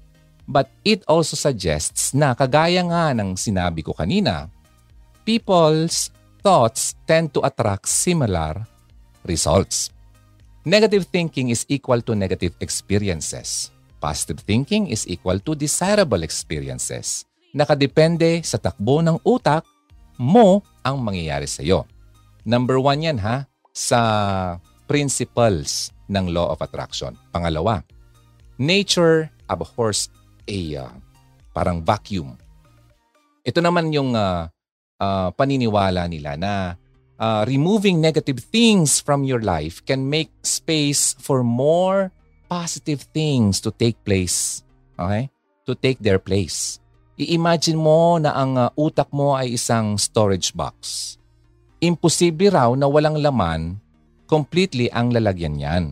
But 0.48 0.72
it 0.82 1.04
also 1.06 1.36
suggests 1.38 2.16
na 2.16 2.34
kagaya 2.34 2.82
nga 2.82 3.14
ng 3.14 3.38
sinabi 3.38 3.84
ko 3.84 3.94
kanina, 3.94 4.50
people's 5.22 6.10
thoughts 6.42 6.98
tend 7.06 7.30
to 7.36 7.44
attract 7.46 7.86
similar 7.86 8.66
results. 9.22 9.94
Negative 10.66 11.06
thinking 11.06 11.50
is 11.50 11.66
equal 11.70 12.02
to 12.02 12.14
negative 12.14 12.54
experiences. 12.58 13.70
Positive 14.02 14.42
thinking 14.42 14.90
is 14.90 15.06
equal 15.06 15.38
to 15.42 15.54
desirable 15.54 16.26
experiences. 16.26 17.22
Nakadepende 17.54 18.42
sa 18.42 18.58
takbo 18.58 18.98
ng 18.98 19.22
utak 19.22 19.62
mo 20.18 20.62
ang 20.82 20.98
mangyayari 20.98 21.46
sa 21.46 21.62
iyo. 21.62 21.86
Number 22.42 22.82
one 22.82 23.06
yan 23.06 23.18
ha, 23.22 23.46
sa 23.70 24.00
principles 24.86 25.90
ng 26.10 26.30
law 26.30 26.52
of 26.52 26.60
attraction. 26.60 27.16
Pangalawa, 27.32 27.80
nature 28.60 29.32
abhors 29.48 30.08
a 30.48 30.60
uh, 30.76 30.92
parang 31.52 31.84
vacuum. 31.84 32.36
Ito 33.42 33.58
naman 33.58 33.90
yung 33.90 34.14
uh, 34.14 34.46
uh, 35.02 35.28
paniniwala 35.34 36.06
nila 36.06 36.38
na 36.38 36.78
uh, 37.18 37.42
removing 37.46 37.98
negative 37.98 38.38
things 38.50 39.02
from 39.02 39.26
your 39.26 39.42
life 39.42 39.82
can 39.82 40.06
make 40.06 40.30
space 40.46 41.18
for 41.18 41.42
more 41.42 42.14
positive 42.46 43.06
things 43.10 43.58
to 43.58 43.74
take 43.74 43.98
place. 44.06 44.62
Okay? 44.94 45.26
To 45.66 45.74
take 45.74 45.98
their 45.98 46.22
place. 46.22 46.78
I-imagine 47.18 47.78
mo 47.78 48.18
na 48.18 48.34
ang 48.34 48.58
uh, 48.58 48.70
utak 48.78 49.10
mo 49.10 49.34
ay 49.34 49.54
isang 49.58 49.98
storage 49.98 50.54
box. 50.54 51.14
Imposible 51.82 52.50
raw 52.50 52.70
na 52.78 52.86
walang 52.86 53.18
laman 53.18 53.81
completely 54.32 54.88
ang 54.88 55.12
lalagyan 55.12 55.60
niyan. 55.60 55.84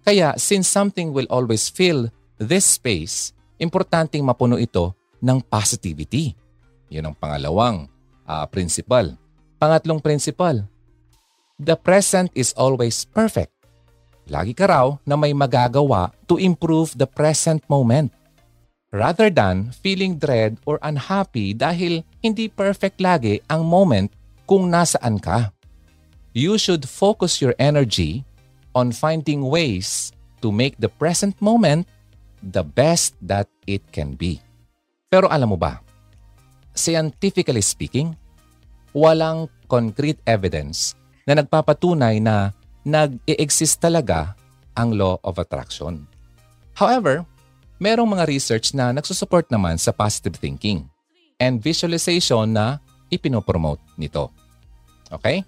Kaya 0.00 0.32
since 0.40 0.64
something 0.64 1.12
will 1.12 1.28
always 1.28 1.68
fill 1.68 2.08
this 2.40 2.80
space, 2.80 3.36
importanteng 3.60 4.24
mapuno 4.24 4.56
ito 4.56 4.96
ng 5.20 5.44
positivity. 5.44 6.32
Yun 6.88 7.12
ang 7.12 7.16
pangalawang 7.20 7.84
uh, 8.24 8.48
principle. 8.48 9.12
Pangatlong 9.60 10.00
principle, 10.00 10.64
the 11.60 11.76
present 11.76 12.32
is 12.32 12.56
always 12.56 13.04
perfect. 13.04 13.52
Lagi 14.32 14.56
ka 14.56 14.66
raw 14.66 14.86
na 15.04 15.14
may 15.14 15.36
magagawa 15.36 16.12
to 16.24 16.40
improve 16.40 16.96
the 16.96 17.06
present 17.06 17.60
moment 17.68 18.10
rather 18.92 19.28
than 19.30 19.70
feeling 19.82 20.16
dread 20.16 20.56
or 20.64 20.80
unhappy 20.82 21.52
dahil 21.52 22.02
hindi 22.22 22.46
perfect 22.50 22.98
lagi 23.02 23.42
ang 23.50 23.66
moment 23.66 24.10
kung 24.46 24.70
nasaan 24.70 25.18
ka. 25.18 25.55
You 26.36 26.60
should 26.60 26.84
focus 26.84 27.40
your 27.40 27.56
energy 27.56 28.20
on 28.76 28.92
finding 28.92 29.40
ways 29.40 30.12
to 30.44 30.52
make 30.52 30.76
the 30.76 30.92
present 30.92 31.32
moment 31.40 31.88
the 32.44 32.60
best 32.60 33.16
that 33.24 33.48
it 33.64 33.80
can 33.88 34.20
be. 34.20 34.44
Pero 35.08 35.32
alam 35.32 35.48
mo 35.48 35.56
ba, 35.56 35.80
scientifically 36.76 37.64
speaking, 37.64 38.12
walang 38.92 39.48
concrete 39.64 40.20
evidence 40.28 40.92
na 41.24 41.40
nagpapatunay 41.40 42.20
na 42.20 42.52
nag-exist 42.84 43.80
talaga 43.80 44.36
ang 44.76 44.92
law 44.92 45.16
of 45.24 45.40
attraction. 45.40 46.04
However, 46.76 47.24
merong 47.80 48.12
mga 48.12 48.28
research 48.28 48.76
na 48.76 48.92
nagsusupport 48.92 49.48
naman 49.48 49.80
sa 49.80 49.88
positive 49.88 50.36
thinking 50.36 50.84
and 51.40 51.64
visualization 51.64 52.52
na 52.52 52.76
ipinopromote 53.08 53.80
nito. 53.96 54.28
Okay? 55.08 55.40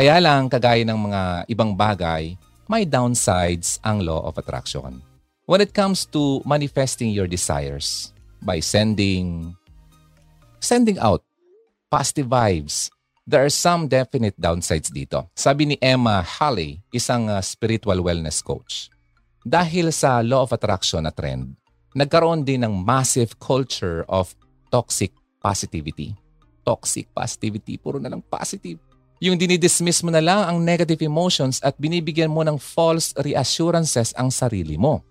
Kaya 0.00 0.16
lang, 0.16 0.48
kagaya 0.48 0.80
ng 0.80 0.96
mga 0.96 1.22
ibang 1.52 1.76
bagay, 1.76 2.32
may 2.64 2.88
downsides 2.88 3.76
ang 3.84 4.00
law 4.00 4.24
of 4.24 4.40
attraction 4.40 5.04
when 5.50 5.58
it 5.58 5.74
comes 5.74 6.06
to 6.06 6.38
manifesting 6.46 7.10
your 7.10 7.26
desires 7.26 8.14
by 8.38 8.62
sending 8.62 9.50
sending 10.62 10.94
out 11.02 11.26
positive 11.90 12.30
vibes, 12.30 12.86
there 13.26 13.42
are 13.42 13.50
some 13.50 13.90
definite 13.90 14.38
downsides 14.38 14.94
dito. 14.94 15.26
Sabi 15.34 15.74
ni 15.74 15.76
Emma 15.82 16.22
Halley, 16.22 16.78
isang 16.94 17.26
uh, 17.26 17.42
spiritual 17.42 17.98
wellness 17.98 18.38
coach. 18.38 18.86
Dahil 19.42 19.90
sa 19.90 20.22
law 20.22 20.46
of 20.46 20.54
attraction 20.54 21.02
na 21.02 21.10
trend, 21.10 21.58
nagkaroon 21.98 22.46
din 22.46 22.62
ng 22.62 22.74
massive 22.78 23.34
culture 23.42 24.06
of 24.06 24.30
toxic 24.70 25.10
positivity. 25.42 26.14
Toxic 26.62 27.10
positivity, 27.10 27.74
puro 27.74 27.98
na 27.98 28.12
lang 28.12 28.22
positive. 28.22 28.78
Yung 29.20 29.36
dinidismiss 29.36 30.00
mo 30.00 30.08
na 30.08 30.24
lang 30.24 30.40
ang 30.48 30.58
negative 30.64 31.04
emotions 31.04 31.60
at 31.60 31.76
binibigyan 31.76 32.32
mo 32.32 32.40
ng 32.40 32.56
false 32.56 33.12
reassurances 33.20 34.16
ang 34.16 34.32
sarili 34.32 34.80
mo 34.80 35.04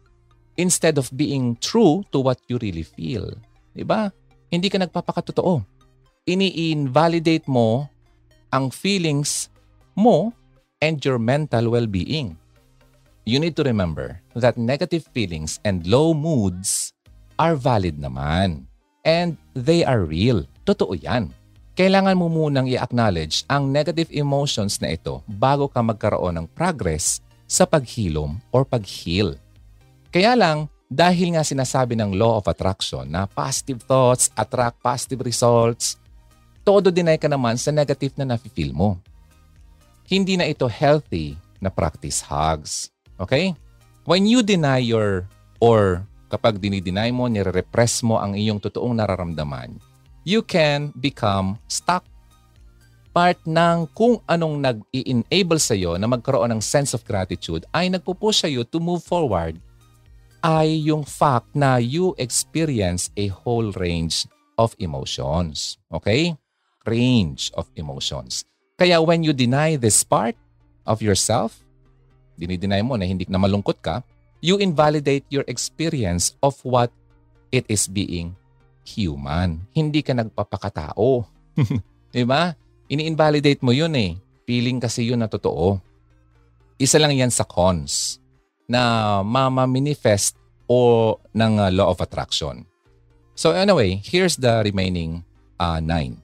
instead 0.58 0.98
of 0.98 1.14
being 1.14 1.54
true 1.62 2.02
to 2.10 2.18
what 2.18 2.42
you 2.50 2.58
really 2.58 2.82
feel. 2.82 3.30
Diba? 3.78 4.10
Hindi 4.50 4.68
ka 4.68 4.82
nagpapakatotoo. 4.82 5.62
Ini-invalidate 6.26 7.46
mo 7.46 7.86
ang 8.50 8.74
feelings 8.74 9.54
mo 9.94 10.34
and 10.82 10.98
your 11.06 11.22
mental 11.22 11.70
well-being. 11.70 12.34
You 13.30 13.38
need 13.38 13.54
to 13.62 13.64
remember 13.64 14.26
that 14.34 14.58
negative 14.58 15.06
feelings 15.14 15.62
and 15.62 15.86
low 15.86 16.18
moods 16.18 16.98
are 17.38 17.54
valid 17.54 18.02
naman. 18.02 18.66
And 19.06 19.38
they 19.54 19.86
are 19.86 20.02
real. 20.02 20.50
Totoo 20.66 20.98
yan. 20.98 21.30
Kailangan 21.80 22.20
mo 22.20 22.28
munang 22.28 22.68
i-acknowledge 22.68 23.48
ang 23.48 23.72
negative 23.72 24.12
emotions 24.12 24.84
na 24.84 24.92
ito 24.92 25.24
bago 25.24 25.72
ka 25.72 25.80
magkaroon 25.80 26.36
ng 26.36 26.48
progress 26.52 27.24
sa 27.48 27.64
paghilom 27.64 28.36
or 28.52 28.68
pag-heal. 28.68 29.40
Kaya 30.12 30.36
lang, 30.36 30.68
dahil 30.92 31.40
nga 31.40 31.44
sinasabi 31.48 31.96
ng 31.96 32.20
law 32.20 32.36
of 32.36 32.52
attraction 32.52 33.08
na 33.08 33.32
positive 33.32 33.80
thoughts 33.88 34.28
attract 34.36 34.76
positive 34.84 35.24
results, 35.24 35.96
todo 36.68 36.92
deny 36.92 37.16
ka 37.16 37.32
naman 37.32 37.56
sa 37.56 37.72
negative 37.72 38.12
na 38.20 38.36
nafe-feel 38.36 38.76
mo. 38.76 39.00
Hindi 40.04 40.36
na 40.36 40.52
ito 40.52 40.68
healthy 40.68 41.40
na 41.64 41.72
practice 41.72 42.20
hugs. 42.20 42.92
Okay? 43.16 43.56
When 44.04 44.28
you 44.28 44.44
deny 44.44 44.84
your 44.84 45.32
or 45.64 46.04
kapag 46.28 46.60
dinideny 46.60 47.16
mo, 47.16 47.32
nire-repress 47.32 48.04
mo 48.04 48.20
ang 48.20 48.36
iyong 48.36 48.60
totoong 48.60 49.00
nararamdaman, 49.00 49.80
you 50.24 50.44
can 50.44 50.92
become 51.00 51.60
stuck. 51.68 52.04
Part 53.10 53.42
ng 53.44 53.90
kung 53.98 54.22
anong 54.30 54.56
nag-i-enable 54.62 55.60
sa 55.60 55.74
iyo 55.74 55.98
na 55.98 56.06
magkaroon 56.06 56.54
ng 56.54 56.62
sense 56.62 56.94
of 56.94 57.02
gratitude 57.04 57.66
ay 57.74 57.90
nagpo-push 57.90 58.46
sa 58.46 58.48
iyo 58.48 58.62
to 58.64 58.78
move 58.78 59.02
forward 59.02 59.58
ay 60.40 60.88
yung 60.88 61.04
fact 61.04 61.52
na 61.52 61.82
you 61.82 62.16
experience 62.16 63.12
a 63.20 63.28
whole 63.28 63.76
range 63.76 64.24
of 64.56 64.72
emotions. 64.80 65.76
Okay? 65.92 66.38
Range 66.88 67.52
of 67.60 67.68
emotions. 67.76 68.48
Kaya 68.80 69.04
when 69.04 69.26
you 69.26 69.36
deny 69.36 69.76
this 69.76 70.00
part 70.06 70.40
of 70.88 71.04
yourself, 71.04 71.60
dinideny 72.40 72.80
mo 72.80 72.96
na 72.96 73.04
hindi 73.04 73.28
na 73.28 73.36
malungkot 73.36 73.84
ka, 73.84 74.00
you 74.40 74.56
invalidate 74.56 75.28
your 75.28 75.44
experience 75.52 76.40
of 76.40 76.56
what 76.64 76.88
it 77.52 77.68
is 77.68 77.92
being 77.92 78.39
human. 78.86 79.64
Hindi 79.74 80.02
ka 80.02 80.14
nagpapakatao. 80.16 81.26
di 82.16 82.24
ba? 82.26 82.54
Ini-invalidate 82.90 83.62
mo 83.62 83.76
yun 83.76 83.94
eh. 83.94 84.18
Feeling 84.50 84.82
kasi 84.82 85.06
yun 85.06 85.22
na 85.22 85.30
totoo. 85.30 85.78
Isa 86.80 86.98
lang 86.98 87.14
yan 87.14 87.30
sa 87.30 87.46
cons 87.46 88.18
na 88.70 89.20
mama-manifest 89.26 90.38
o 90.70 91.18
ng 91.34 91.54
uh, 91.58 91.70
law 91.74 91.90
of 91.90 92.00
attraction. 92.00 92.66
So 93.34 93.52
anyway, 93.52 93.98
here's 94.04 94.38
the 94.38 94.62
remaining 94.62 95.26
uh, 95.58 95.82
nine. 95.82 96.22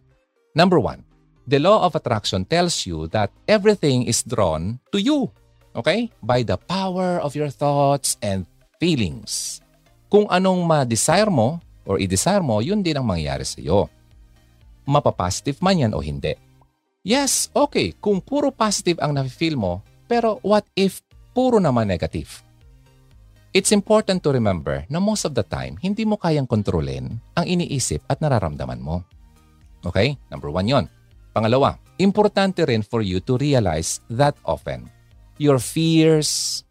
Number 0.54 0.80
one, 0.80 1.04
the 1.50 1.60
law 1.60 1.84
of 1.84 1.98
attraction 1.98 2.46
tells 2.46 2.86
you 2.86 3.10
that 3.12 3.34
everything 3.50 4.06
is 4.06 4.22
drawn 4.24 4.80
to 4.94 5.02
you. 5.02 5.34
Okay? 5.76 6.10
By 6.24 6.46
the 6.46 6.58
power 6.58 7.20
of 7.20 7.36
your 7.36 7.50
thoughts 7.50 8.16
and 8.24 8.46
feelings. 8.80 9.60
Kung 10.08 10.30
anong 10.30 10.64
ma-desire 10.64 11.28
mo 11.28 11.60
or 11.86 12.02
i-desire 12.02 12.42
mo, 12.42 12.60
yun 12.60 12.82
din 12.82 12.98
ang 12.98 13.06
mangyayari 13.06 13.46
sa 13.46 13.62
iyo. 13.62 13.88
Mapapositive 14.86 15.62
man 15.62 15.82
yan 15.82 15.94
o 15.94 16.02
hindi. 16.02 16.34
Yes, 17.06 17.54
okay, 17.54 17.94
kung 18.02 18.22
puro 18.22 18.50
positive 18.50 18.98
ang 19.02 19.14
nafe-feel 19.14 19.54
mo, 19.54 19.86
pero 20.10 20.42
what 20.42 20.66
if 20.74 21.06
puro 21.38 21.62
naman 21.62 21.90
negative? 21.90 22.42
It's 23.56 23.72
important 23.72 24.20
to 24.26 24.36
remember 24.36 24.84
na 24.92 25.00
most 25.00 25.24
of 25.24 25.32
the 25.32 25.46
time, 25.46 25.80
hindi 25.80 26.04
mo 26.04 26.20
kayang 26.20 26.50
kontrolin 26.50 27.22
ang 27.40 27.46
iniisip 27.48 28.04
at 28.12 28.20
nararamdaman 28.20 28.84
mo. 28.84 29.06
Okay? 29.86 30.20
Number 30.28 30.52
one 30.52 30.68
yon. 30.68 30.86
Pangalawa, 31.32 31.80
importante 31.96 32.68
rin 32.68 32.84
for 32.84 33.00
you 33.00 33.24
to 33.24 33.40
realize 33.40 34.04
that 34.12 34.36
often, 34.44 34.92
your 35.40 35.62
fears, 35.62 36.64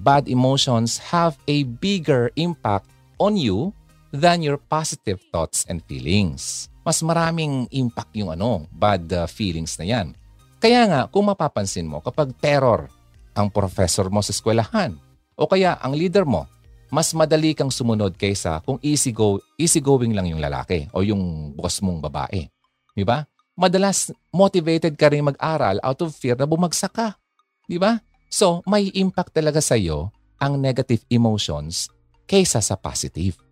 bad 0.00 0.30
emotions 0.30 0.96
have 1.12 1.36
a 1.50 1.68
bigger 1.82 2.30
impact 2.38 2.88
on 3.20 3.36
you 3.36 3.74
than 4.14 4.40
your 4.40 4.56
positive 4.56 5.20
thoughts 5.32 5.68
and 5.68 5.84
feelings 5.84 6.68
mas 6.88 7.04
maraming 7.04 7.68
impact 7.68 8.16
yung 8.16 8.32
ano, 8.32 8.64
bad 8.72 9.04
uh, 9.12 9.28
feelings 9.28 9.76
na 9.76 9.84
yan. 9.84 10.16
Kaya 10.56 10.88
nga, 10.88 11.00
kung 11.12 11.28
mapapansin 11.28 11.84
mo, 11.84 12.00
kapag 12.00 12.32
terror 12.40 12.88
ang 13.36 13.52
professor 13.52 14.08
mo 14.08 14.24
sa 14.24 14.32
eskwelahan, 14.32 14.96
o 15.36 15.44
kaya 15.44 15.76
ang 15.84 15.92
leader 15.92 16.24
mo, 16.24 16.48
mas 16.88 17.12
madali 17.12 17.52
kang 17.52 17.68
sumunod 17.68 18.16
kaysa 18.16 18.64
kung 18.64 18.80
easy, 18.80 19.12
go, 19.12 19.36
easy 19.60 19.84
going 19.84 20.16
lang 20.16 20.32
yung 20.32 20.40
lalaki 20.40 20.88
o 20.96 21.04
yung 21.04 21.52
boss 21.52 21.84
mong 21.84 22.00
babae. 22.08 22.48
Di 22.96 23.04
ba? 23.04 23.20
Madalas 23.52 24.08
motivated 24.32 24.96
ka 24.96 25.12
rin 25.12 25.28
mag-aral 25.28 25.76
out 25.84 26.00
of 26.00 26.16
fear 26.16 26.40
na 26.40 26.48
bumagsak 26.48 26.96
ka. 26.96 27.20
Di 27.68 27.76
ba? 27.76 28.00
So, 28.32 28.64
may 28.64 28.88
impact 28.96 29.36
talaga 29.36 29.60
sa 29.60 29.76
iyo 29.76 30.08
ang 30.40 30.56
negative 30.56 31.04
emotions 31.12 31.92
kaysa 32.24 32.64
sa 32.64 32.80
positive. 32.80 33.47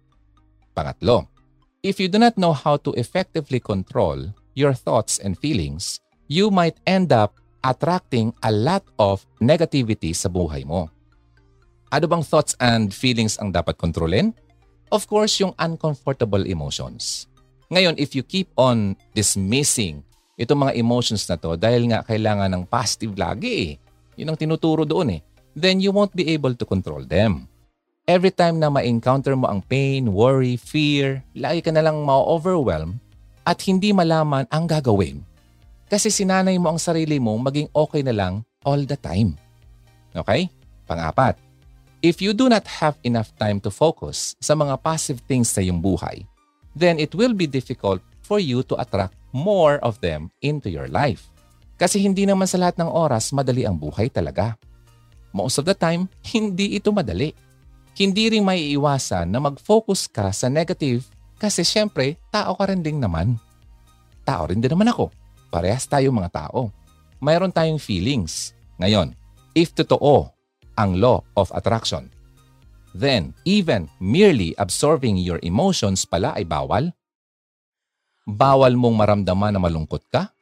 Pangatlo, 0.77 1.33
If 1.87 2.03
you 2.03 2.11
do 2.11 2.19
not 2.19 2.35
know 2.35 2.51
how 2.51 2.83
to 2.83 2.91
effectively 2.99 3.63
control 3.63 4.35
your 4.59 4.75
thoughts 4.75 5.23
and 5.23 5.39
feelings, 5.39 6.03
you 6.27 6.51
might 6.51 6.75
end 6.83 7.15
up 7.15 7.39
attracting 7.63 8.35
a 8.43 8.51
lot 8.51 8.83
of 8.99 9.23
negativity 9.39 10.11
sa 10.11 10.27
buhay 10.27 10.67
mo. 10.67 10.91
Ano 11.95 12.11
bang 12.11 12.27
thoughts 12.27 12.59
and 12.59 12.91
feelings 12.91 13.39
ang 13.39 13.55
dapat 13.55 13.79
kontrolin? 13.79 14.35
Of 14.91 15.07
course, 15.07 15.39
yung 15.39 15.55
uncomfortable 15.63 16.43
emotions. 16.43 17.31
Ngayon, 17.71 18.03
if 18.03 18.19
you 18.19 18.27
keep 18.27 18.51
on 18.59 18.99
dismissing 19.15 20.03
itong 20.35 20.67
mga 20.67 20.83
emotions 20.83 21.23
na 21.31 21.39
to 21.39 21.55
dahil 21.55 21.87
nga 21.87 22.03
kailangan 22.03 22.51
ng 22.51 22.67
positive 22.67 23.15
lagi. 23.15 23.79
Yun 24.19 24.35
ang 24.35 24.39
tinuturo 24.43 24.83
doon 24.83 25.21
eh. 25.21 25.21
Then 25.55 25.79
you 25.79 25.95
won't 25.95 26.19
be 26.19 26.35
able 26.35 26.59
to 26.59 26.67
control 26.67 27.07
them 27.07 27.47
every 28.07 28.31
time 28.31 28.63
na 28.63 28.71
ma-encounter 28.71 29.35
mo 29.35 29.51
ang 29.51 29.61
pain, 29.67 30.07
worry, 30.07 30.55
fear, 30.55 31.27
lagi 31.35 31.61
ka 31.61 31.75
na 31.75 31.83
lang 31.83 32.07
ma-overwhelm 32.07 33.03
at 33.43 33.59
hindi 33.67 33.91
malaman 33.91 34.47
ang 34.51 34.71
gagawin. 34.71 35.27
Kasi 35.91 36.11
sinanay 36.11 36.59
mo 36.59 36.75
ang 36.75 36.81
sarili 36.83 37.19
mo 37.19 37.35
maging 37.39 37.71
okay 37.75 38.03
na 38.07 38.15
lang 38.15 38.47
all 38.63 38.83
the 38.87 38.99
time. 38.99 39.35
Okay? 40.15 40.51
Pangapat, 40.87 41.35
if 42.03 42.23
you 42.23 42.31
do 42.31 42.47
not 42.47 42.63
have 42.67 42.95
enough 43.03 43.35
time 43.39 43.59
to 43.59 43.71
focus 43.75 44.39
sa 44.39 44.55
mga 44.55 44.79
positive 44.83 45.23
things 45.27 45.51
sa 45.51 45.63
iyong 45.63 45.83
buhay, 45.83 46.23
then 46.79 47.03
it 47.03 47.11
will 47.15 47.35
be 47.35 47.47
difficult 47.47 47.99
for 48.23 48.39
you 48.39 48.63
to 48.67 48.79
attract 48.79 49.15
more 49.35 49.83
of 49.83 49.99
them 49.99 50.31
into 50.43 50.71
your 50.71 50.87
life. 50.91 51.31
Kasi 51.75 52.03
hindi 52.03 52.23
naman 52.27 52.47
sa 52.47 52.59
lahat 52.59 52.79
ng 52.79 52.89
oras 52.89 53.35
madali 53.35 53.67
ang 53.67 53.79
buhay 53.79 54.11
talaga. 54.11 54.55
Most 55.31 55.61
of 55.61 55.69
the 55.69 55.77
time, 55.77 56.09
hindi 56.23 56.79
ito 56.79 56.89
madali 56.91 57.35
hindi 57.97 58.29
rin 58.29 58.45
maiiwasan 58.45 59.33
na 59.33 59.41
mag-focus 59.41 60.05
ka 60.05 60.29
sa 60.29 60.53
negative 60.53 61.09
kasi 61.41 61.65
syempre, 61.65 62.21
tao 62.29 62.53
ka 62.57 62.69
rin 62.69 62.85
din 62.85 63.01
naman. 63.01 63.41
Tao 64.25 64.49
rin 64.49 64.61
din 64.61 64.73
naman 64.73 64.93
ako. 64.93 65.09
Parehas 65.49 65.89
tayo 65.89 66.13
mga 66.13 66.33
tao. 66.33 66.69
Mayroon 67.21 67.53
tayong 67.53 67.81
feelings. 67.81 68.53
Ngayon, 68.77 69.17
if 69.57 69.73
totoo 69.73 70.29
ang 70.77 71.01
law 71.01 71.25
of 71.41 71.49
attraction, 71.57 72.13
then 72.93 73.33
even 73.49 73.89
merely 73.97 74.53
absorbing 74.61 75.17
your 75.17 75.41
emotions 75.41 76.05
pala 76.05 76.37
ay 76.37 76.45
bawal? 76.45 76.93
Bawal 78.29 78.77
mong 78.77 78.97
maramdaman 78.97 79.57
na 79.57 79.61
malungkot 79.61 80.05
ka? 80.13 80.37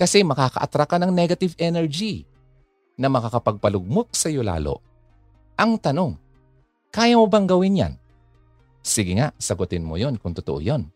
Kasi 0.00 0.24
makaka-attract 0.24 0.96
ka 0.96 0.98
ng 1.00 1.12
negative 1.12 1.52
energy 1.60 2.24
na 2.96 3.10
makakapagpalugmok 3.10 4.14
sa 4.14 4.30
iyo 4.30 4.40
lalo. 4.40 4.80
Ang 5.58 5.78
tanong, 5.78 6.23
kaya 6.94 7.18
mo 7.18 7.26
bang 7.26 7.50
gawin 7.50 7.80
yan? 7.82 7.94
Sige 8.78 9.18
nga, 9.18 9.34
sagutin 9.34 9.82
mo 9.82 9.98
yon 9.98 10.14
kung 10.14 10.30
totoo 10.30 10.62
yon. 10.62 10.86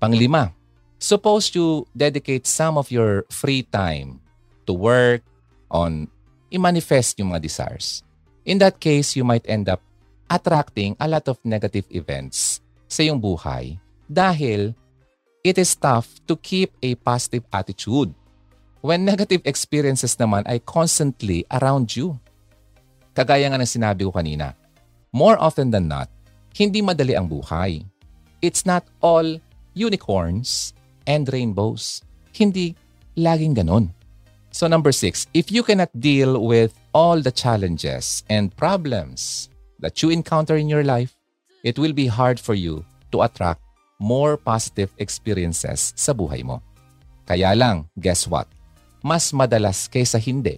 Panglima, 0.00 0.56
suppose 0.96 1.52
you 1.52 1.84
dedicate 1.92 2.48
some 2.48 2.80
of 2.80 2.88
your 2.88 3.28
free 3.28 3.60
time 3.68 4.16
to 4.64 4.72
work 4.72 5.20
on 5.68 6.08
i-manifest 6.48 7.20
yung 7.20 7.36
mga 7.36 7.44
desires. 7.44 8.00
In 8.48 8.56
that 8.64 8.80
case, 8.80 9.12
you 9.12 9.28
might 9.28 9.44
end 9.44 9.68
up 9.68 9.84
attracting 10.32 10.96
a 10.96 11.04
lot 11.04 11.28
of 11.28 11.36
negative 11.44 11.84
events 11.92 12.64
sa 12.88 13.04
iyong 13.04 13.20
buhay 13.20 13.76
dahil 14.08 14.72
it 15.42 15.58
is 15.60 15.76
tough 15.76 16.08
to 16.24 16.38
keep 16.38 16.72
a 16.80 16.96
positive 17.04 17.44
attitude 17.52 18.14
when 18.80 19.02
negative 19.02 19.42
experiences 19.44 20.14
naman 20.16 20.46
ay 20.46 20.62
constantly 20.62 21.42
around 21.50 21.90
you. 21.92 22.14
Kagaya 23.12 23.50
nga 23.50 23.58
ng 23.58 23.66
sinabi 23.66 24.06
ko 24.06 24.14
kanina, 24.14 24.54
more 25.12 25.38
often 25.38 25.70
than 25.70 25.86
not, 25.88 26.08
hindi 26.56 26.80
madali 26.80 27.12
ang 27.12 27.28
buhay. 27.28 27.84
It's 28.40 28.64
not 28.64 28.84
all 29.04 29.38
unicorns 29.76 30.72
and 31.04 31.28
rainbows. 31.28 32.00
Hindi 32.32 32.76
laging 33.16 33.56
ganon. 33.56 33.92
So 34.56 34.64
number 34.64 34.92
six, 34.92 35.28
if 35.36 35.52
you 35.52 35.60
cannot 35.60 35.92
deal 36.00 36.40
with 36.40 36.72
all 36.96 37.20
the 37.20 37.32
challenges 37.32 38.24
and 38.32 38.48
problems 38.56 39.52
that 39.80 40.00
you 40.00 40.08
encounter 40.08 40.56
in 40.56 40.68
your 40.68 40.84
life, 40.84 41.12
it 41.60 41.76
will 41.76 41.92
be 41.92 42.08
hard 42.08 42.40
for 42.40 42.56
you 42.56 42.80
to 43.12 43.20
attract 43.20 43.60
more 44.00 44.40
positive 44.40 44.88
experiences 44.96 45.92
sa 45.96 46.16
buhay 46.16 46.40
mo. 46.40 46.64
Kaya 47.28 47.52
lang, 47.52 47.88
guess 48.00 48.24
what? 48.24 48.48
Mas 49.04 49.28
madalas 49.36 49.92
kaysa 49.92 50.16
hindi. 50.16 50.56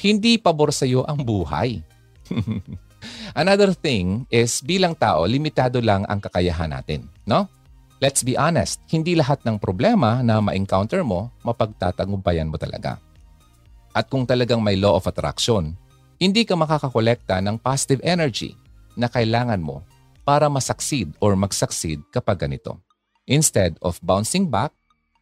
Hindi 0.00 0.40
pabor 0.40 0.72
sa 0.72 0.88
iyo 0.88 1.04
ang 1.04 1.20
buhay. 1.20 1.84
Another 3.34 3.70
thing 3.70 4.26
is 4.32 4.58
bilang 4.62 4.98
tao, 4.98 5.22
limitado 5.26 5.78
lang 5.78 6.02
ang 6.10 6.18
kakayahan 6.18 6.74
natin, 6.74 7.06
no? 7.26 7.46
Let's 8.00 8.24
be 8.24 8.34
honest, 8.34 8.80
hindi 8.88 9.12
lahat 9.12 9.44
ng 9.44 9.60
problema 9.60 10.24
na 10.24 10.40
ma-encounter 10.40 11.04
mo, 11.04 11.28
mapagtatagumpayan 11.44 12.48
mo 12.48 12.56
talaga. 12.56 12.96
At 13.92 14.08
kung 14.08 14.24
talagang 14.24 14.64
may 14.64 14.80
law 14.80 14.96
of 14.96 15.04
attraction, 15.04 15.76
hindi 16.16 16.48
ka 16.48 16.56
makakakolekta 16.56 17.44
ng 17.44 17.60
positive 17.60 18.00
energy 18.00 18.56
na 18.96 19.06
kailangan 19.06 19.60
mo 19.60 19.84
para 20.24 20.48
masucceed 20.48 21.12
or 21.20 21.36
mag-succeed 21.36 22.00
kapag 22.08 22.40
ganito. 22.48 22.80
Instead 23.28 23.76
of 23.84 24.00
bouncing 24.00 24.48
back, 24.48 24.72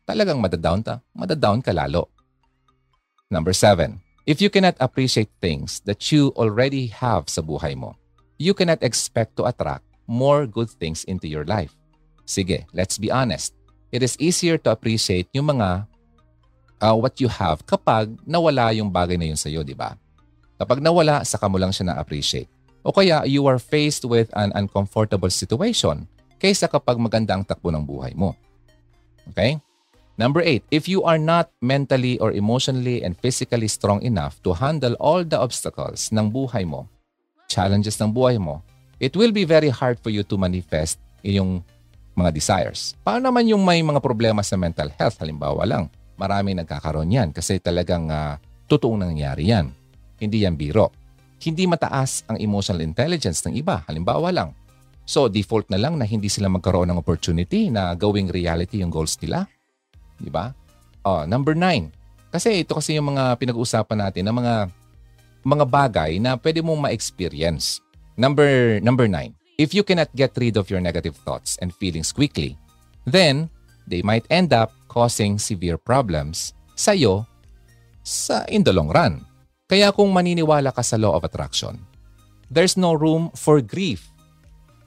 talagang 0.06 0.38
madadown, 0.40 0.80
ta, 0.80 1.02
madadown 1.12 1.60
ka 1.60 1.74
lalo. 1.74 2.08
Number 3.28 3.52
seven, 3.52 4.00
If 4.28 4.44
you 4.44 4.52
cannot 4.52 4.76
appreciate 4.76 5.32
things 5.40 5.80
that 5.88 6.12
you 6.12 6.36
already 6.36 6.92
have 6.92 7.32
sa 7.32 7.40
buhay 7.40 7.72
mo, 7.72 7.96
you 8.36 8.52
cannot 8.52 8.84
expect 8.84 9.40
to 9.40 9.48
attract 9.48 9.88
more 10.04 10.44
good 10.44 10.68
things 10.68 11.00
into 11.08 11.24
your 11.24 11.48
life. 11.48 11.72
Sige, 12.28 12.68
let's 12.76 13.00
be 13.00 13.08
honest. 13.08 13.56
It 13.88 14.04
is 14.04 14.20
easier 14.20 14.60
to 14.60 14.68
appreciate 14.68 15.32
yung 15.32 15.56
mga 15.56 15.88
uh, 16.76 16.92
what 16.92 17.16
you 17.24 17.32
have 17.32 17.64
kapag 17.64 18.12
nawala 18.28 18.68
yung 18.76 18.92
bagay 18.92 19.16
na 19.16 19.32
yun 19.32 19.40
sa 19.40 19.48
iyo, 19.48 19.64
di 19.64 19.72
ba? 19.72 19.96
Kapag 20.60 20.84
nawala, 20.84 21.24
saka 21.24 21.48
mo 21.48 21.56
lang 21.56 21.72
siya 21.72 21.96
na-appreciate. 21.96 22.52
O 22.84 22.92
kaya 22.92 23.24
you 23.24 23.48
are 23.48 23.56
faced 23.56 24.04
with 24.04 24.28
an 24.36 24.52
uncomfortable 24.52 25.32
situation 25.32 26.04
kaysa 26.36 26.68
kapag 26.68 27.00
maganda 27.00 27.32
ang 27.32 27.48
takbo 27.48 27.72
ng 27.72 27.80
buhay 27.80 28.12
mo. 28.12 28.36
Okay? 29.32 29.56
Number 30.18 30.42
eight, 30.42 30.66
if 30.74 30.90
you 30.90 31.06
are 31.06 31.16
not 31.16 31.46
mentally 31.62 32.18
or 32.18 32.34
emotionally 32.34 33.06
and 33.06 33.14
physically 33.14 33.70
strong 33.70 34.02
enough 34.02 34.42
to 34.42 34.50
handle 34.50 34.98
all 34.98 35.22
the 35.22 35.38
obstacles 35.38 36.10
ng 36.10 36.34
buhay 36.34 36.66
mo, 36.66 36.90
challenges 37.46 37.94
ng 38.02 38.10
buhay 38.10 38.34
mo, 38.34 38.58
it 38.98 39.14
will 39.14 39.30
be 39.30 39.46
very 39.46 39.70
hard 39.70 39.94
for 40.02 40.10
you 40.10 40.26
to 40.26 40.34
manifest 40.34 40.98
yung 41.22 41.62
mga 42.18 42.34
desires. 42.34 42.98
Paano 43.06 43.30
naman 43.30 43.46
yung 43.46 43.62
may 43.62 43.78
mga 43.78 44.02
problema 44.02 44.42
sa 44.42 44.58
mental 44.58 44.90
health? 44.98 45.22
Halimbawa 45.22 45.62
lang, 45.62 45.86
maraming 46.18 46.58
nagkakaroon 46.66 47.14
yan 47.14 47.30
kasi 47.30 47.62
talagang 47.62 48.10
uh, 48.10 48.42
totoong 48.66 49.06
nangyayari 49.06 49.54
yan. 49.54 49.70
Hindi 50.18 50.42
yan 50.42 50.58
biro. 50.58 50.90
Hindi 51.38 51.70
mataas 51.70 52.26
ang 52.26 52.42
emotional 52.42 52.82
intelligence 52.82 53.46
ng 53.46 53.54
iba. 53.54 53.86
Halimbawa 53.86 54.34
lang. 54.34 54.50
So, 55.06 55.30
default 55.30 55.70
na 55.70 55.78
lang 55.78 55.94
na 55.94 56.02
hindi 56.02 56.26
sila 56.26 56.50
magkaroon 56.50 56.90
ng 56.90 56.98
opportunity 56.98 57.70
na 57.70 57.94
gawing 57.94 58.34
reality 58.34 58.82
yung 58.82 58.90
goals 58.90 59.14
nila. 59.22 59.46
Di 60.18 60.30
ba? 60.30 60.50
Oh, 61.06 61.24
number 61.24 61.54
nine. 61.54 61.94
Kasi 62.28 62.66
ito 62.66 62.76
kasi 62.76 62.98
yung 62.98 63.16
mga 63.16 63.38
pinag-uusapan 63.40 63.98
natin 63.98 64.28
na 64.28 64.34
mga 64.34 64.54
mga 65.46 65.64
bagay 65.64 66.10
na 66.20 66.36
pwede 66.36 66.60
mong 66.60 66.90
ma-experience. 66.90 67.80
Number 68.18 68.82
number 68.84 69.08
nine. 69.08 69.32
If 69.58 69.72
you 69.74 69.82
cannot 69.82 70.12
get 70.14 70.36
rid 70.38 70.54
of 70.60 70.70
your 70.70 70.82
negative 70.82 71.18
thoughts 71.24 71.58
and 71.58 71.74
feelings 71.74 72.14
quickly, 72.14 72.54
then 73.08 73.50
they 73.88 74.04
might 74.04 74.26
end 74.30 74.52
up 74.54 74.70
causing 74.86 75.40
severe 75.40 75.80
problems 75.80 76.54
sa 76.78 76.94
iyo 76.94 77.26
sa 78.06 78.46
in 78.52 78.62
the 78.62 78.70
long 78.70 78.92
run. 78.92 79.24
Kaya 79.68 79.92
kung 79.92 80.14
maniniwala 80.14 80.72
ka 80.72 80.80
sa 80.80 80.96
law 80.96 81.12
of 81.18 81.26
attraction, 81.26 81.76
there's 82.48 82.78
no 82.78 82.94
room 82.96 83.28
for 83.36 83.60
grief, 83.60 84.08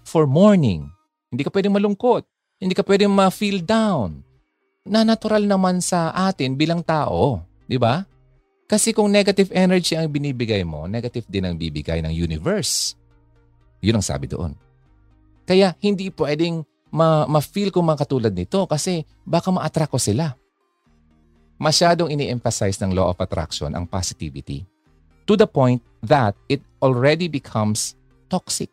for 0.08 0.26
mourning. 0.26 0.90
Hindi 1.30 1.46
ka 1.46 1.54
pwedeng 1.54 1.78
malungkot. 1.78 2.26
Hindi 2.58 2.74
ka 2.74 2.82
pwedeng 2.86 3.14
ma-feel 3.14 3.62
down. 3.62 4.26
Na 4.88 5.06
natural 5.06 5.46
naman 5.46 5.78
sa 5.80 6.10
atin 6.14 6.58
bilang 6.58 6.82
tao. 6.82 7.46
Di 7.70 7.78
ba? 7.78 8.02
Kasi 8.66 8.96
kung 8.96 9.12
negative 9.12 9.52
energy 9.52 10.00
ang 10.00 10.08
binibigay 10.08 10.64
mo, 10.64 10.88
negative 10.88 11.28
din 11.28 11.44
ang 11.44 11.60
bibigay 11.60 12.00
ng 12.02 12.14
universe. 12.16 12.96
Yun 13.84 14.00
ang 14.00 14.06
sabi 14.06 14.32
doon. 14.32 14.56
Kaya 15.44 15.76
hindi 15.84 16.08
pwedeng 16.16 16.64
ma- 16.88 17.28
ma-feel 17.28 17.70
ko 17.70 17.84
mga 17.84 18.08
katulad 18.08 18.34
nito 18.34 18.64
kasi 18.66 19.04
baka 19.28 19.52
ma-attract 19.52 19.92
ko 19.92 20.00
sila. 20.00 20.34
Masyadong 21.62 22.10
ini-emphasize 22.10 22.80
ng 22.82 22.96
law 22.96 23.14
of 23.14 23.20
attraction 23.22 23.76
ang 23.76 23.86
positivity 23.86 24.66
to 25.30 25.38
the 25.38 25.46
point 25.46 25.84
that 26.02 26.34
it 26.50 26.64
already 26.82 27.30
becomes 27.30 27.94
toxic. 28.32 28.72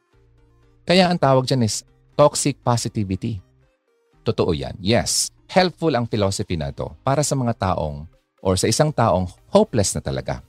Kaya 0.89 1.13
ang 1.13 1.21
tawag 1.21 1.45
dyan 1.45 1.69
is 1.69 1.85
toxic 2.17 2.57
positivity. 2.65 3.45
Totoo 4.25 4.57
yan. 4.57 4.73
Yes, 4.81 5.29
helpful 5.49 5.91
ang 5.97 6.05
philosophy 6.05 6.55
na 6.55 6.71
to 6.71 6.93
para 7.03 7.25
sa 7.25 7.35
mga 7.35 7.57
taong 7.57 8.05
or 8.45 8.55
sa 8.55 8.69
isang 8.69 8.93
taong 8.93 9.27
hopeless 9.51 9.97
na 9.97 10.05
talaga. 10.05 10.45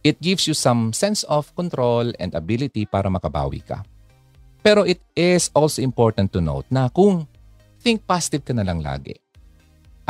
It 0.00 0.20
gives 0.20 0.48
you 0.48 0.56
some 0.56 0.92
sense 0.96 1.24
of 1.28 1.52
control 1.56 2.12
and 2.16 2.32
ability 2.32 2.88
para 2.88 3.12
makabawi 3.12 3.60
ka. 3.60 3.84
Pero 4.60 4.84
it 4.84 5.00
is 5.16 5.48
also 5.56 5.80
important 5.80 6.32
to 6.36 6.40
note 6.40 6.68
na 6.68 6.92
kung 6.92 7.24
think 7.80 8.04
positive 8.04 8.44
ka 8.44 8.52
na 8.52 8.64
lang 8.64 8.84
lagi 8.84 9.16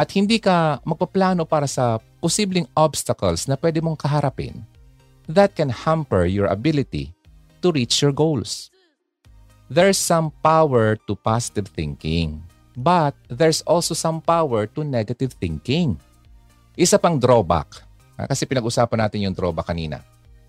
at 0.01 0.09
hindi 0.17 0.41
ka 0.41 0.81
magpaplano 0.81 1.45
para 1.45 1.69
sa 1.69 2.01
posibleng 2.25 2.65
obstacles 2.73 3.45
na 3.45 3.53
pwede 3.61 3.85
mong 3.85 4.01
kaharapin, 4.01 4.65
that 5.29 5.53
can 5.53 5.69
hamper 5.69 6.25
your 6.25 6.49
ability 6.49 7.13
to 7.61 7.69
reach 7.69 8.01
your 8.01 8.09
goals. 8.09 8.73
There's 9.69 10.01
some 10.01 10.33
power 10.41 10.97
to 11.05 11.13
positive 11.15 11.69
thinking, 11.69 12.41
but 12.77 13.15
there's 13.27 13.63
also 13.67 13.95
some 13.95 14.23
power 14.23 14.67
to 14.71 14.87
negative 14.87 15.35
thinking. 15.39 15.99
Isa 16.79 16.97
pang 16.97 17.19
drawback, 17.19 17.83
ah, 18.17 18.27
kasi 18.31 18.47
pinag-usapan 18.47 18.99
natin 19.07 19.25
yung 19.27 19.37
drawback 19.37 19.69
kanina, 19.71 20.01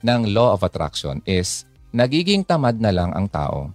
ng 0.02 0.34
law 0.34 0.54
of 0.54 0.66
attraction 0.66 1.22
is 1.26 1.66
nagiging 1.94 2.42
tamad 2.46 2.80
na 2.82 2.90
lang 2.94 3.12
ang 3.14 3.30
tao. 3.30 3.70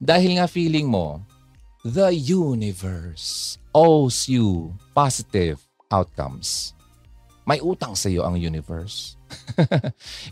Dahil 0.00 0.40
nga 0.40 0.48
feeling 0.48 0.88
mo, 0.88 1.20
the 1.84 2.12
universe 2.12 3.60
owes 3.76 4.26
you 4.26 4.72
positive 4.96 5.60
outcomes. 5.92 6.72
May 7.44 7.60
utang 7.60 7.98
sa 7.98 8.08
iyo 8.08 8.24
ang 8.24 8.38
universe. 8.38 9.18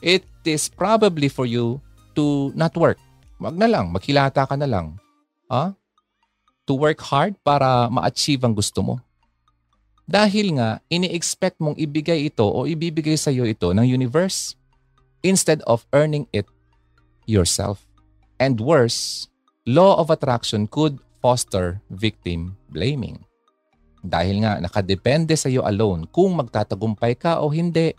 it 0.03 0.25
is 0.47 0.71
probably 0.71 1.29
for 1.29 1.45
you 1.45 1.83
to 2.17 2.55
not 2.55 2.73
work. 2.79 2.99
Wag 3.39 3.55
na 3.55 3.71
lang, 3.71 3.91
maghilata 3.95 4.47
ka 4.49 4.57
na 4.59 4.67
lang. 4.67 4.99
Ha? 5.47 5.73
To 6.69 6.77
work 6.77 7.01
hard 7.01 7.41
para 7.41 7.89
ma-achieve 7.89 8.45
ang 8.45 8.53
gusto 8.53 8.85
mo. 8.85 9.01
Dahil 10.05 10.57
nga, 10.57 10.85
ini-expect 10.93 11.61
mong 11.61 11.77
ibigay 11.81 12.29
ito 12.29 12.45
o 12.45 12.69
ibibigay 12.69 13.17
sa 13.17 13.33
iyo 13.33 13.49
ito 13.49 13.73
ng 13.73 13.85
universe 13.85 14.57
instead 15.25 15.65
of 15.65 15.89
earning 15.97 16.29
it 16.33 16.45
yourself. 17.25 17.85
And 18.37 18.61
worse, 18.61 19.29
law 19.65 19.97
of 20.01 20.13
attraction 20.13 20.69
could 20.69 21.01
foster 21.21 21.81
victim 21.89 22.57
blaming. 22.73 23.25
Dahil 24.01 24.45
nga 24.45 24.61
nakadepende 24.61 25.37
sa 25.37 25.49
iyo 25.49 25.65
alone 25.65 26.09
kung 26.09 26.37
magtatagumpay 26.37 27.17
ka 27.17 27.41
o 27.41 27.49
hindi 27.49 27.93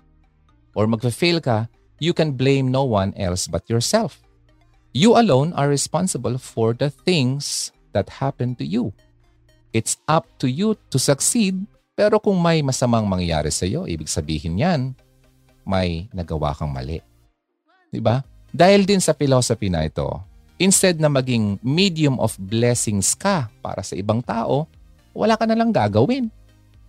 or 0.74 0.86
magfa-fail 0.86 1.42
ka, 1.42 1.66
you 1.98 2.14
can 2.14 2.38
blame 2.38 2.70
no 2.70 2.86
one 2.86 3.14
else 3.18 3.46
but 3.46 3.66
yourself. 3.70 4.22
You 4.94 5.14
alone 5.18 5.54
are 5.54 5.70
responsible 5.70 6.42
for 6.42 6.74
the 6.74 6.90
things 6.90 7.70
that 7.94 8.10
happen 8.10 8.54
to 8.58 8.66
you. 8.66 8.92
It's 9.70 10.02
up 10.10 10.26
to 10.42 10.50
you 10.50 10.74
to 10.90 10.98
succeed, 10.98 11.62
pero 11.94 12.18
kung 12.18 12.42
may 12.42 12.66
masamang 12.66 13.06
mangyayari 13.06 13.54
sa 13.54 13.70
iyo, 13.70 13.86
ibig 13.86 14.10
sabihin 14.10 14.58
yan, 14.58 14.82
may 15.68 16.10
nagawa 16.10 16.58
kang 16.58 16.74
mali. 16.74 17.04
Di 17.94 18.02
ba? 18.02 18.26
Dahil 18.50 18.90
din 18.90 18.98
sa 18.98 19.14
philosophy 19.14 19.70
na 19.70 19.86
ito, 19.86 20.10
instead 20.58 20.98
na 20.98 21.06
maging 21.06 21.62
medium 21.62 22.18
of 22.18 22.34
blessings 22.42 23.14
ka 23.14 23.46
para 23.62 23.86
sa 23.86 23.94
ibang 23.94 24.26
tao, 24.26 24.66
wala 25.14 25.38
ka 25.38 25.46
na 25.46 25.54
lang 25.54 25.70
gagawin. 25.70 26.34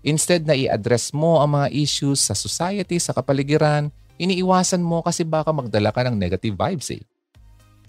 Instead 0.01 0.49
na 0.49 0.57
i-address 0.57 1.13
mo 1.13 1.45
ang 1.45 1.61
mga 1.61 1.69
issues 1.77 2.25
sa 2.25 2.33
society, 2.33 2.97
sa 2.97 3.13
kapaligiran, 3.13 3.93
iniiwasan 4.17 4.81
mo 4.81 5.05
kasi 5.05 5.29
baka 5.29 5.53
magdala 5.53 5.93
ka 5.93 6.01
ng 6.09 6.17
negative 6.17 6.57
vibes 6.57 6.89
eh. 6.97 7.03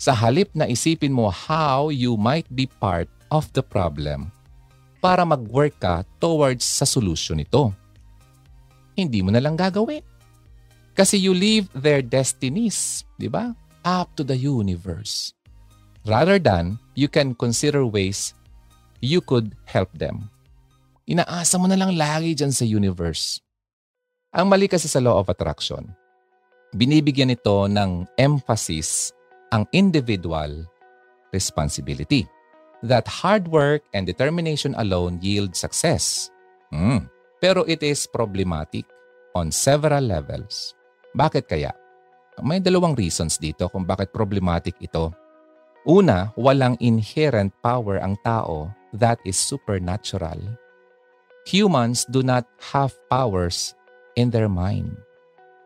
Sa 0.01 0.17
halip 0.17 0.49
na 0.57 0.65
isipin 0.65 1.13
mo 1.13 1.29
how 1.29 1.93
you 1.93 2.17
might 2.17 2.49
be 2.49 2.65
part 2.81 3.05
of 3.29 3.45
the 3.53 3.61
problem 3.61 4.33
para 4.97 5.21
mag-work 5.21 5.77
ka 5.77 6.01
towards 6.17 6.65
sa 6.65 6.89
solution 6.89 7.37
nito. 7.37 7.69
Hindi 8.97 9.21
mo 9.21 9.29
na 9.29 9.37
lang 9.37 9.53
gagawin. 9.53 10.01
Kasi 10.97 11.21
you 11.21 11.37
leave 11.37 11.69
their 11.77 12.01
destinies, 12.01 13.05
di 13.21 13.29
ba? 13.29 13.53
Up 13.85 14.09
to 14.17 14.25
the 14.25 14.35
universe. 14.35 15.37
Rather 16.09 16.41
than 16.41 16.81
you 16.97 17.05
can 17.05 17.37
consider 17.37 17.85
ways 17.85 18.33
you 19.05 19.21
could 19.21 19.53
help 19.69 19.93
them 19.93 20.33
inaasa 21.11 21.59
mo 21.59 21.67
na 21.67 21.75
lang 21.75 21.99
lagi 21.99 22.31
dyan 22.31 22.55
sa 22.55 22.63
universe. 22.63 23.43
Ang 24.31 24.47
mali 24.47 24.71
kasi 24.71 24.87
sa 24.87 25.03
law 25.03 25.19
of 25.19 25.27
attraction, 25.27 25.91
binibigyan 26.71 27.35
ito 27.35 27.67
ng 27.67 28.07
emphasis 28.15 29.11
ang 29.51 29.67
individual 29.75 30.65
responsibility. 31.35 32.27
That 32.81 33.05
hard 33.05 33.45
work 33.45 33.85
and 33.93 34.09
determination 34.09 34.73
alone 34.79 35.21
yield 35.21 35.53
success. 35.53 36.33
Mm. 36.73 37.05
Pero 37.37 37.61
it 37.69 37.85
is 37.85 38.09
problematic 38.09 38.89
on 39.37 39.53
several 39.53 40.01
levels. 40.01 40.73
Bakit 41.13 41.45
kaya? 41.45 41.71
May 42.41 42.57
dalawang 42.57 42.97
reasons 42.97 43.37
dito 43.37 43.69
kung 43.69 43.85
bakit 43.85 44.09
problematic 44.09 44.73
ito. 44.81 45.13
Una, 45.85 46.33
walang 46.33 46.73
inherent 46.81 47.53
power 47.61 48.01
ang 48.01 48.17
tao 48.25 48.73
that 48.97 49.21
is 49.25 49.37
supernatural 49.37 50.41
humans 51.45 52.05
do 52.05 52.21
not 52.21 52.45
have 52.73 52.93
powers 53.09 53.73
in 54.15 54.29
their 54.29 54.49
mind. 54.49 54.93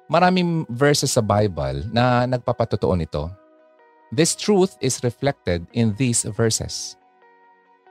Maraming 0.05 0.69
verses 0.69 1.17
sa 1.17 1.23
Bible 1.25 1.81
na 1.89 2.29
nagpapatotoo 2.29 2.93
nito. 2.93 3.27
This 4.15 4.31
truth 4.31 4.79
is 4.79 5.03
reflected 5.03 5.67
in 5.75 5.91
these 5.99 6.23
verses. 6.23 6.95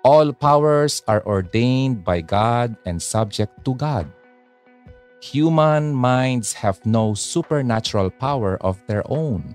All 0.01 0.33
powers 0.33 1.05
are 1.05 1.21
ordained 1.29 2.01
by 2.01 2.25
God 2.25 2.81
and 2.89 2.97
subject 2.97 3.53
to 3.69 3.77
God. 3.77 4.09
Human 5.21 5.93
minds 5.93 6.57
have 6.57 6.81
no 6.89 7.13
supernatural 7.13 8.09
power 8.09 8.57
of 8.65 8.81
their 8.89 9.05
own. 9.05 9.53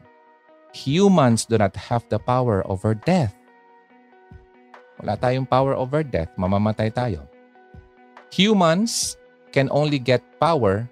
Humans 0.78 1.50
do 1.50 1.58
not 1.58 1.74
have 1.74 2.06
the 2.14 2.22
power 2.22 2.62
over 2.70 2.94
death. 2.94 3.34
Wala 5.02 5.18
tayong 5.18 5.50
power 5.50 5.74
over 5.74 6.06
death, 6.06 6.30
mamamatay 6.38 6.94
tayo. 6.94 7.26
Humans 8.30 9.18
can 9.50 9.74
only 9.74 9.98
get 9.98 10.22
power 10.38 10.86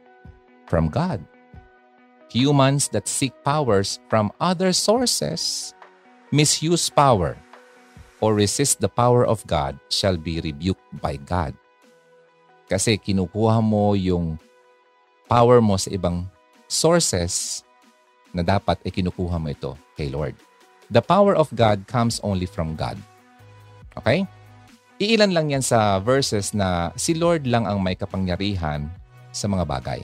from 0.66 0.90
God. 0.90 1.22
Humans 2.38 2.94
that 2.94 3.10
seek 3.10 3.34
powers 3.42 3.98
from 4.14 4.30
other 4.38 4.70
sources 4.70 5.74
misuse 6.30 6.86
power 6.86 7.34
or 8.22 8.38
resist 8.38 8.78
the 8.78 8.92
power 8.94 9.26
of 9.26 9.42
God 9.50 9.74
shall 9.90 10.22
be 10.22 10.38
rebuked 10.38 10.86
by 11.02 11.18
God. 11.18 11.58
Kasi 12.70 13.02
kinukuha 13.02 13.58
mo 13.58 13.98
yung 13.98 14.38
power 15.26 15.58
mo 15.66 15.82
sa 15.82 15.90
ibang 15.90 16.30
sources 16.70 17.66
na 18.30 18.46
dapat 18.46 18.78
ay 18.86 18.94
kinukuha 18.94 19.42
mo 19.42 19.50
ito 19.50 19.74
kay 19.98 20.14
Lord. 20.14 20.38
The 20.94 21.02
power 21.02 21.34
of 21.34 21.50
God 21.58 21.90
comes 21.90 22.22
only 22.22 22.46
from 22.46 22.78
God. 22.78 23.02
Okay? 23.98 24.30
Iilan 25.02 25.34
lang 25.34 25.50
yan 25.50 25.66
sa 25.66 25.98
verses 25.98 26.54
na 26.54 26.94
si 26.94 27.18
Lord 27.18 27.50
lang 27.50 27.66
ang 27.66 27.82
may 27.82 27.98
kapangyarihan 27.98 28.86
sa 29.34 29.50
mga 29.50 29.66
bagay. 29.66 30.02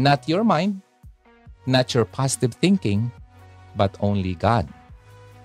Not 0.00 0.24
your 0.24 0.40
mind, 0.42 0.80
not 1.66 1.94
your 1.94 2.04
positive 2.04 2.54
thinking, 2.54 3.10
but 3.76 3.96
only 4.00 4.34
God. 4.34 4.68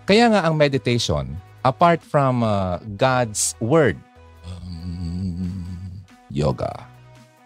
Kaya 0.09 0.29
nga 0.33 0.41
ang 0.45 0.57
meditation, 0.57 1.37
apart 1.63 2.01
from 2.01 2.41
uh, 2.41 2.81
God's 2.97 3.53
Word, 3.61 3.97
um, 4.45 6.01
yoga, 6.33 6.87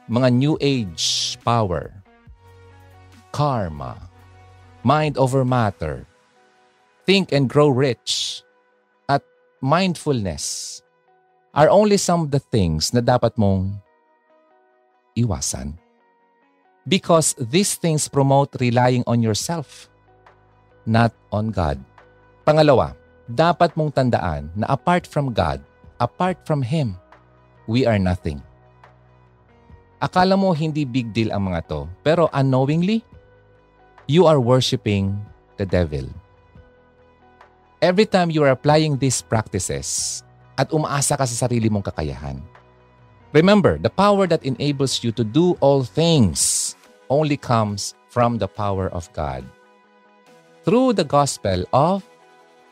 mga 0.07 0.29
New 0.31 0.55
Age 0.63 1.35
power, 1.43 1.91
karma, 3.35 3.99
mind 4.83 5.17
over 5.17 5.43
matter, 5.43 6.07
think 7.03 7.35
and 7.35 7.51
grow 7.51 7.67
rich, 7.67 8.43
at 9.09 9.23
mindfulness 9.59 10.79
are 11.53 11.69
only 11.69 11.97
some 11.97 12.21
of 12.23 12.31
the 12.31 12.39
things 12.39 12.95
na 12.95 13.03
dapat 13.03 13.35
mong 13.35 13.75
iwasan. 15.19 15.75
Because 16.83 17.31
these 17.39 17.79
things 17.79 18.11
promote 18.11 18.59
relying 18.59 19.07
on 19.07 19.23
yourself, 19.23 19.87
not 20.83 21.15
on 21.31 21.47
God. 21.47 21.79
Pangalawa, 22.43 22.91
dapat 23.23 23.71
mong 23.79 23.95
tandaan 23.95 24.51
na 24.51 24.67
apart 24.67 25.07
from 25.07 25.31
God, 25.31 25.63
apart 26.03 26.43
from 26.43 26.59
Him, 26.59 26.99
we 27.71 27.87
are 27.87 27.95
nothing. 27.95 28.43
Akala 30.03 30.35
mo 30.35 30.51
hindi 30.51 30.83
big 30.83 31.15
deal 31.15 31.31
ang 31.31 31.47
mga 31.47 31.71
to, 31.71 31.87
pero 32.03 32.27
unknowingly, 32.35 32.99
you 34.11 34.27
are 34.27 34.43
worshiping 34.43 35.15
the 35.55 35.63
devil. 35.63 36.03
Every 37.79 38.07
time 38.07 38.31
you 38.31 38.43
are 38.43 38.51
applying 38.51 38.99
these 38.99 39.23
practices 39.23 40.19
at 40.59 40.71
umaasa 40.75 41.15
ka 41.15 41.23
sa 41.23 41.47
sarili 41.47 41.71
mong 41.71 41.87
kakayahan, 41.87 42.43
remember, 43.31 43.79
the 43.79 43.91
power 43.91 44.27
that 44.27 44.43
enables 44.43 45.03
you 45.03 45.15
to 45.15 45.23
do 45.23 45.55
all 45.63 45.87
things 45.87 46.62
only 47.13 47.37
comes 47.37 47.93
from 48.09 48.41
the 48.41 48.49
power 48.49 48.89
of 48.89 49.05
God 49.13 49.45
through 50.65 50.97
the 50.97 51.05
gospel 51.05 51.61
of 51.69 52.01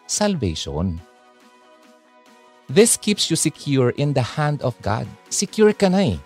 salvation. 0.10 0.98
This 2.66 2.98
keeps 2.98 3.30
you 3.30 3.38
secure 3.38 3.94
in 4.02 4.18
the 4.18 4.26
hand 4.26 4.66
of 4.66 4.74
God. 4.82 5.06
Secure 5.30 5.78
ka 5.78 5.94
na 5.94 6.18
eh. 6.18 6.20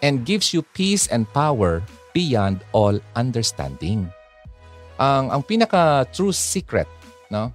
And 0.00 0.24
gives 0.24 0.56
you 0.56 0.64
peace 0.72 1.04
and 1.12 1.28
power 1.28 1.84
beyond 2.16 2.64
all 2.72 2.96
understanding. 3.18 4.08
Ang 4.96 5.28
ang 5.28 5.42
pinaka 5.44 6.08
true 6.14 6.32
secret, 6.32 6.88
no? 7.28 7.52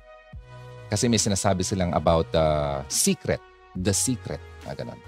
Kasi 0.92 1.10
may 1.10 1.18
sinasabi 1.18 1.66
silang 1.66 1.96
about 1.98 2.30
the 2.30 2.46
secret, 2.92 3.42
the 3.74 3.96
secret, 3.96 4.44
na 4.68 4.78
ganun. 4.78 5.00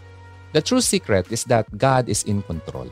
The 0.56 0.64
true 0.64 0.82
secret 0.82 1.30
is 1.30 1.46
that 1.52 1.70
God 1.78 2.10
is 2.10 2.26
in 2.26 2.42
control. 2.42 2.90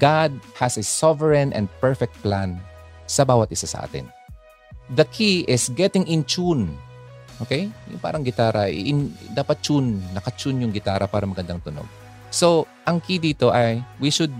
God 0.00 0.32
has 0.56 0.80
a 0.80 0.84
sovereign 0.84 1.52
and 1.52 1.68
perfect 1.80 2.16
plan 2.24 2.56
sa 3.04 3.28
bawat 3.28 3.52
isa 3.52 3.68
sa 3.68 3.84
atin. 3.84 4.08
The 4.96 5.04
key 5.12 5.44
is 5.48 5.68
getting 5.72 6.08
in 6.08 6.24
tune. 6.24 6.72
Okay? 7.40 7.68
Yung 7.92 8.00
parang 8.00 8.24
gitara, 8.24 8.68
in, 8.72 9.12
dapat 9.36 9.60
tune, 9.60 10.00
naka-tune 10.16 10.64
yung 10.64 10.72
gitara 10.72 11.04
para 11.04 11.28
magandang 11.28 11.60
tunog. 11.60 11.88
So, 12.32 12.64
ang 12.88 13.04
key 13.04 13.20
dito 13.20 13.52
ay 13.52 13.84
we 14.00 14.08
should 14.08 14.32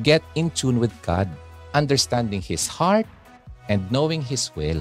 get 0.00 0.24
in 0.36 0.48
tune 0.56 0.80
with 0.80 0.92
God, 1.04 1.28
understanding 1.76 2.40
His 2.40 2.64
heart 2.64 3.04
and 3.68 3.84
knowing 3.92 4.24
His 4.24 4.48
will, 4.56 4.80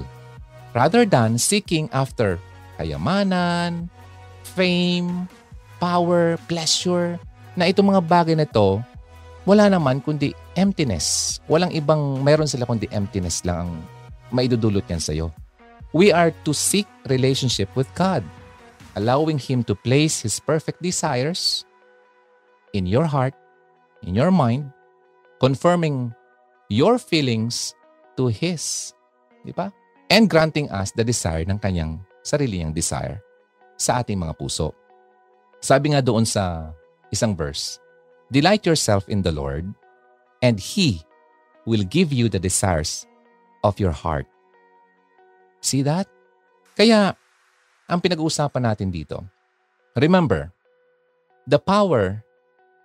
rather 0.72 1.04
than 1.04 1.36
seeking 1.36 1.92
after 1.92 2.40
kayamanan, 2.80 3.92
fame, 4.56 5.28
power, 5.80 6.40
pleasure, 6.48 7.20
na 7.56 7.68
itong 7.68 7.92
mga 7.92 8.04
bagay 8.04 8.36
na 8.40 8.48
ito, 8.48 8.80
wala 9.46 9.70
naman 9.70 10.02
kundi 10.02 10.34
emptiness. 10.58 11.38
Walang 11.46 11.72
ibang, 11.72 12.26
meron 12.26 12.50
sila 12.50 12.66
kundi 12.66 12.90
emptiness 12.90 13.46
lang 13.46 13.70
ang 13.70 13.72
maidudulot 14.34 14.86
yan 14.90 15.00
sa'yo. 15.00 15.30
We 15.96 16.12
are 16.12 16.34
to 16.44 16.52
seek 16.52 16.90
relationship 17.08 17.72
with 17.78 17.88
God, 17.96 18.26
allowing 19.00 19.40
Him 19.40 19.64
to 19.70 19.78
place 19.78 20.20
His 20.26 20.42
perfect 20.42 20.82
desires 20.82 21.64
in 22.76 22.90
your 22.90 23.08
heart, 23.08 23.38
in 24.04 24.18
your 24.18 24.34
mind, 24.34 24.74
confirming 25.40 26.12
your 26.68 27.00
feelings 27.00 27.72
to 28.20 28.28
His. 28.28 28.92
Di 29.46 29.54
ba? 29.56 29.72
And 30.10 30.28
granting 30.28 30.68
us 30.74 30.92
the 30.92 31.06
desire 31.06 31.46
ng 31.48 31.62
kanyang 31.62 32.02
sarili 32.26 32.60
niyang 32.60 32.76
desire 32.76 33.22
sa 33.78 34.02
ating 34.02 34.18
mga 34.18 34.36
puso. 34.36 34.74
Sabi 35.62 35.94
nga 35.94 36.02
doon 36.02 36.28
sa 36.28 36.74
isang 37.14 37.38
verse, 37.38 37.80
Delight 38.36 38.68
yourself 38.68 39.08
in 39.08 39.24
the 39.24 39.32
Lord, 39.32 39.64
and 40.44 40.60
He 40.60 41.08
will 41.64 41.88
give 41.88 42.12
you 42.12 42.28
the 42.28 42.36
desires 42.36 43.08
of 43.64 43.80
your 43.80 43.96
heart. 43.96 44.28
See 45.64 45.80
that? 45.88 46.12
Kaya, 46.76 47.16
ang 47.88 48.04
pinag-uusapan 48.04 48.68
natin 48.68 48.92
dito, 48.92 49.24
remember, 49.96 50.52
the 51.48 51.56
power 51.56 52.28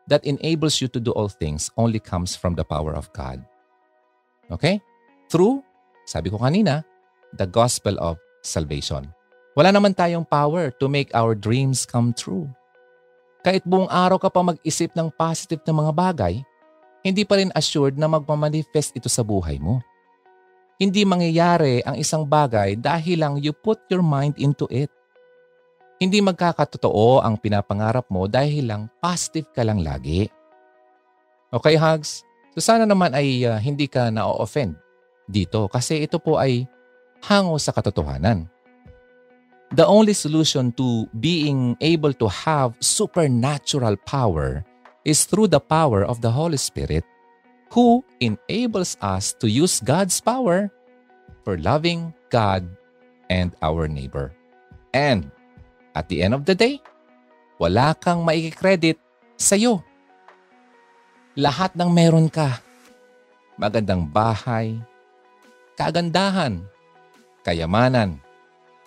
that 0.07 0.23
enables 0.23 0.79
you 0.79 0.87
to 0.87 1.03
do 1.03 1.11
all 1.19 1.27
things 1.27 1.67
only 1.75 1.99
comes 1.99 2.39
from 2.39 2.55
the 2.55 2.63
power 2.63 2.95
of 2.95 3.11
God. 3.11 3.43
Okay? 4.55 4.79
Through, 5.35 5.67
sabi 6.07 6.31
ko 6.31 6.39
kanina, 6.39 6.87
the 7.35 7.51
gospel 7.51 7.99
of 7.99 8.23
salvation. 8.47 9.11
Wala 9.59 9.75
naman 9.75 9.99
tayong 9.99 10.31
power 10.31 10.71
to 10.79 10.87
make 10.87 11.11
our 11.11 11.35
dreams 11.35 11.83
come 11.83 12.15
true. 12.15 12.47
Kahit 13.41 13.65
buong 13.65 13.89
araw 13.89 14.21
ka 14.21 14.29
pa 14.29 14.45
mag-isip 14.45 14.93
ng 14.93 15.09
positive 15.17 15.65
na 15.65 15.73
mga 15.73 15.93
bagay, 15.97 16.35
hindi 17.01 17.25
pa 17.25 17.41
rin 17.41 17.49
assured 17.57 17.97
na 17.97 18.05
magmamanifest 18.05 18.93
ito 18.93 19.09
sa 19.09 19.25
buhay 19.25 19.57
mo. 19.57 19.81
Hindi 20.81 21.05
mangyayari 21.05 21.85
ang 21.85 21.97
isang 21.97 22.25
bagay 22.25 22.77
dahil 22.77 23.21
lang 23.21 23.35
you 23.41 23.53
put 23.53 23.81
your 23.89 24.05
mind 24.05 24.37
into 24.37 24.65
it. 24.69 24.89
Hindi 26.01 26.25
magkakatotoo 26.25 27.21
ang 27.21 27.37
pinapangarap 27.37 28.09
mo 28.09 28.25
dahil 28.25 28.69
lang 28.69 28.83
positive 29.01 29.49
ka 29.53 29.61
lang 29.61 29.85
lagi. 29.85 30.29
Okay, 31.53 31.77
Hugs? 31.77 32.25
So 32.57 32.65
sana 32.65 32.89
naman 32.89 33.13
ay 33.13 33.45
uh, 33.45 33.61
hindi 33.61 33.89
ka 33.89 34.09
na-offend 34.09 34.77
dito 35.29 35.69
kasi 35.69 36.05
ito 36.05 36.17
po 36.17 36.41
ay 36.41 36.65
hango 37.29 37.57
sa 37.61 37.73
katotohanan. 37.77 38.49
The 39.71 39.87
only 39.87 40.19
solution 40.19 40.75
to 40.83 41.07
being 41.23 41.79
able 41.79 42.11
to 42.19 42.27
have 42.27 42.75
supernatural 42.83 43.95
power 44.03 44.67
is 45.07 45.25
through 45.25 45.47
the 45.47 45.63
power 45.63 46.03
of 46.03 46.21
the 46.21 46.31
Holy 46.31 46.59
Spirit 46.59 47.07
who 47.71 48.03
enables 48.19 48.99
us 48.99 49.31
to 49.39 49.47
use 49.47 49.79
God's 49.79 50.19
power 50.19 50.75
for 51.47 51.55
loving 51.63 52.11
God 52.35 52.67
and 53.31 53.55
our 53.63 53.87
neighbor. 53.87 54.35
And 54.91 55.31
at 55.95 56.11
the 56.11 56.27
end 56.27 56.35
of 56.35 56.51
the 56.51 56.59
day, 56.59 56.83
wala 57.63 57.95
kang 57.95 58.27
maikikredit 58.27 58.99
sa'yo. 59.39 59.87
Lahat 61.39 61.79
ng 61.79 61.95
meron 61.95 62.27
ka, 62.27 62.59
magandang 63.55 64.11
bahay, 64.11 64.83
kagandahan, 65.79 66.67
kayamanan, 67.47 68.19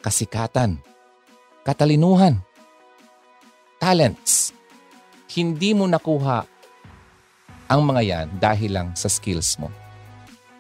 kasikatan, 0.04 0.76
katalinuhan, 1.64 2.44
talents, 3.80 4.52
hindi 5.32 5.72
mo 5.72 5.88
nakuha 5.88 6.44
ang 7.72 7.82
mga 7.88 8.02
yan 8.04 8.28
dahil 8.36 8.76
lang 8.76 8.90
sa 9.00 9.08
skills 9.08 9.56
mo. 9.56 9.72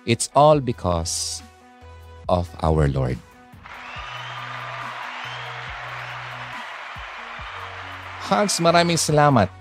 It's 0.07 0.31
all 0.31 0.63
because 0.63 1.43
of 2.31 2.47
our 2.63 2.87
Lord. 2.87 3.19
Hans, 8.23 8.63
maraming 8.63 8.95
salamat. 8.95 9.51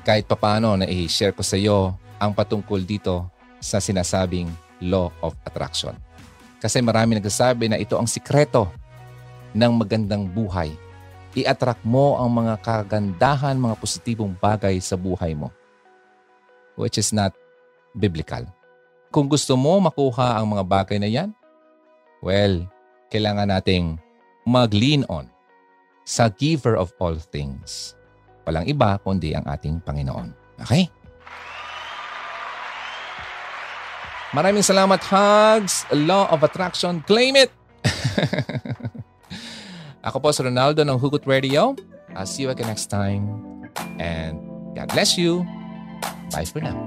Kahit 0.00 0.24
papano 0.24 0.80
na 0.80 0.88
i-share 0.88 1.36
ko 1.36 1.44
sa 1.44 1.60
iyo 1.60 1.92
ang 2.16 2.32
patungkol 2.32 2.80
dito 2.80 3.28
sa 3.60 3.76
sinasabing 3.76 4.48
law 4.80 5.12
of 5.20 5.36
attraction. 5.44 5.92
Kasi 6.60 6.84
marami 6.84 7.16
nagsasabi 7.16 7.72
na 7.72 7.80
ito 7.80 7.96
ang 7.96 8.04
sikreto 8.04 8.68
ng 9.56 9.72
magandang 9.80 10.28
buhay. 10.28 10.70
I-attract 11.32 11.82
mo 11.86 12.20
ang 12.20 12.28
mga 12.30 12.60
kagandahan, 12.60 13.56
mga 13.56 13.78
positibong 13.80 14.36
bagay 14.36 14.76
sa 14.78 14.94
buhay 14.94 15.32
mo. 15.32 15.48
Which 16.76 17.00
is 17.00 17.16
not 17.16 17.32
biblical. 17.96 18.44
Kung 19.10 19.26
gusto 19.26 19.58
mo 19.58 19.80
makuha 19.82 20.38
ang 20.38 20.54
mga 20.54 20.64
bagay 20.68 20.98
na 21.02 21.10
yan, 21.10 21.30
well, 22.22 22.62
kailangan 23.10 23.50
nating 23.50 23.98
mag-lean 24.46 25.02
on 25.10 25.26
sa 26.06 26.30
giver 26.30 26.76
of 26.78 26.92
all 27.00 27.16
things. 27.18 27.94
Walang 28.46 28.66
iba 28.66 28.98
kundi 29.02 29.34
ang 29.34 29.46
ating 29.46 29.82
Panginoon. 29.82 30.34
Okay? 30.62 30.90
Maraming 34.30 34.62
salamat, 34.62 35.02
Hugs. 35.02 35.82
Law 35.90 36.30
of 36.30 36.46
Attraction. 36.46 37.02
Claim 37.02 37.34
it! 37.34 37.50
Ako 40.06 40.22
po 40.22 40.30
si 40.30 40.46
Ronaldo 40.46 40.86
ng 40.86 40.96
Hugot 41.02 41.26
Radio. 41.26 41.74
I'll 42.14 42.30
see 42.30 42.46
you 42.46 42.50
again 42.54 42.70
next 42.70 42.88
time. 42.88 43.26
And 43.98 44.38
God 44.78 44.86
bless 44.94 45.18
you. 45.18 45.42
Bye 46.30 46.46
for 46.46 46.62
now. 46.62 46.78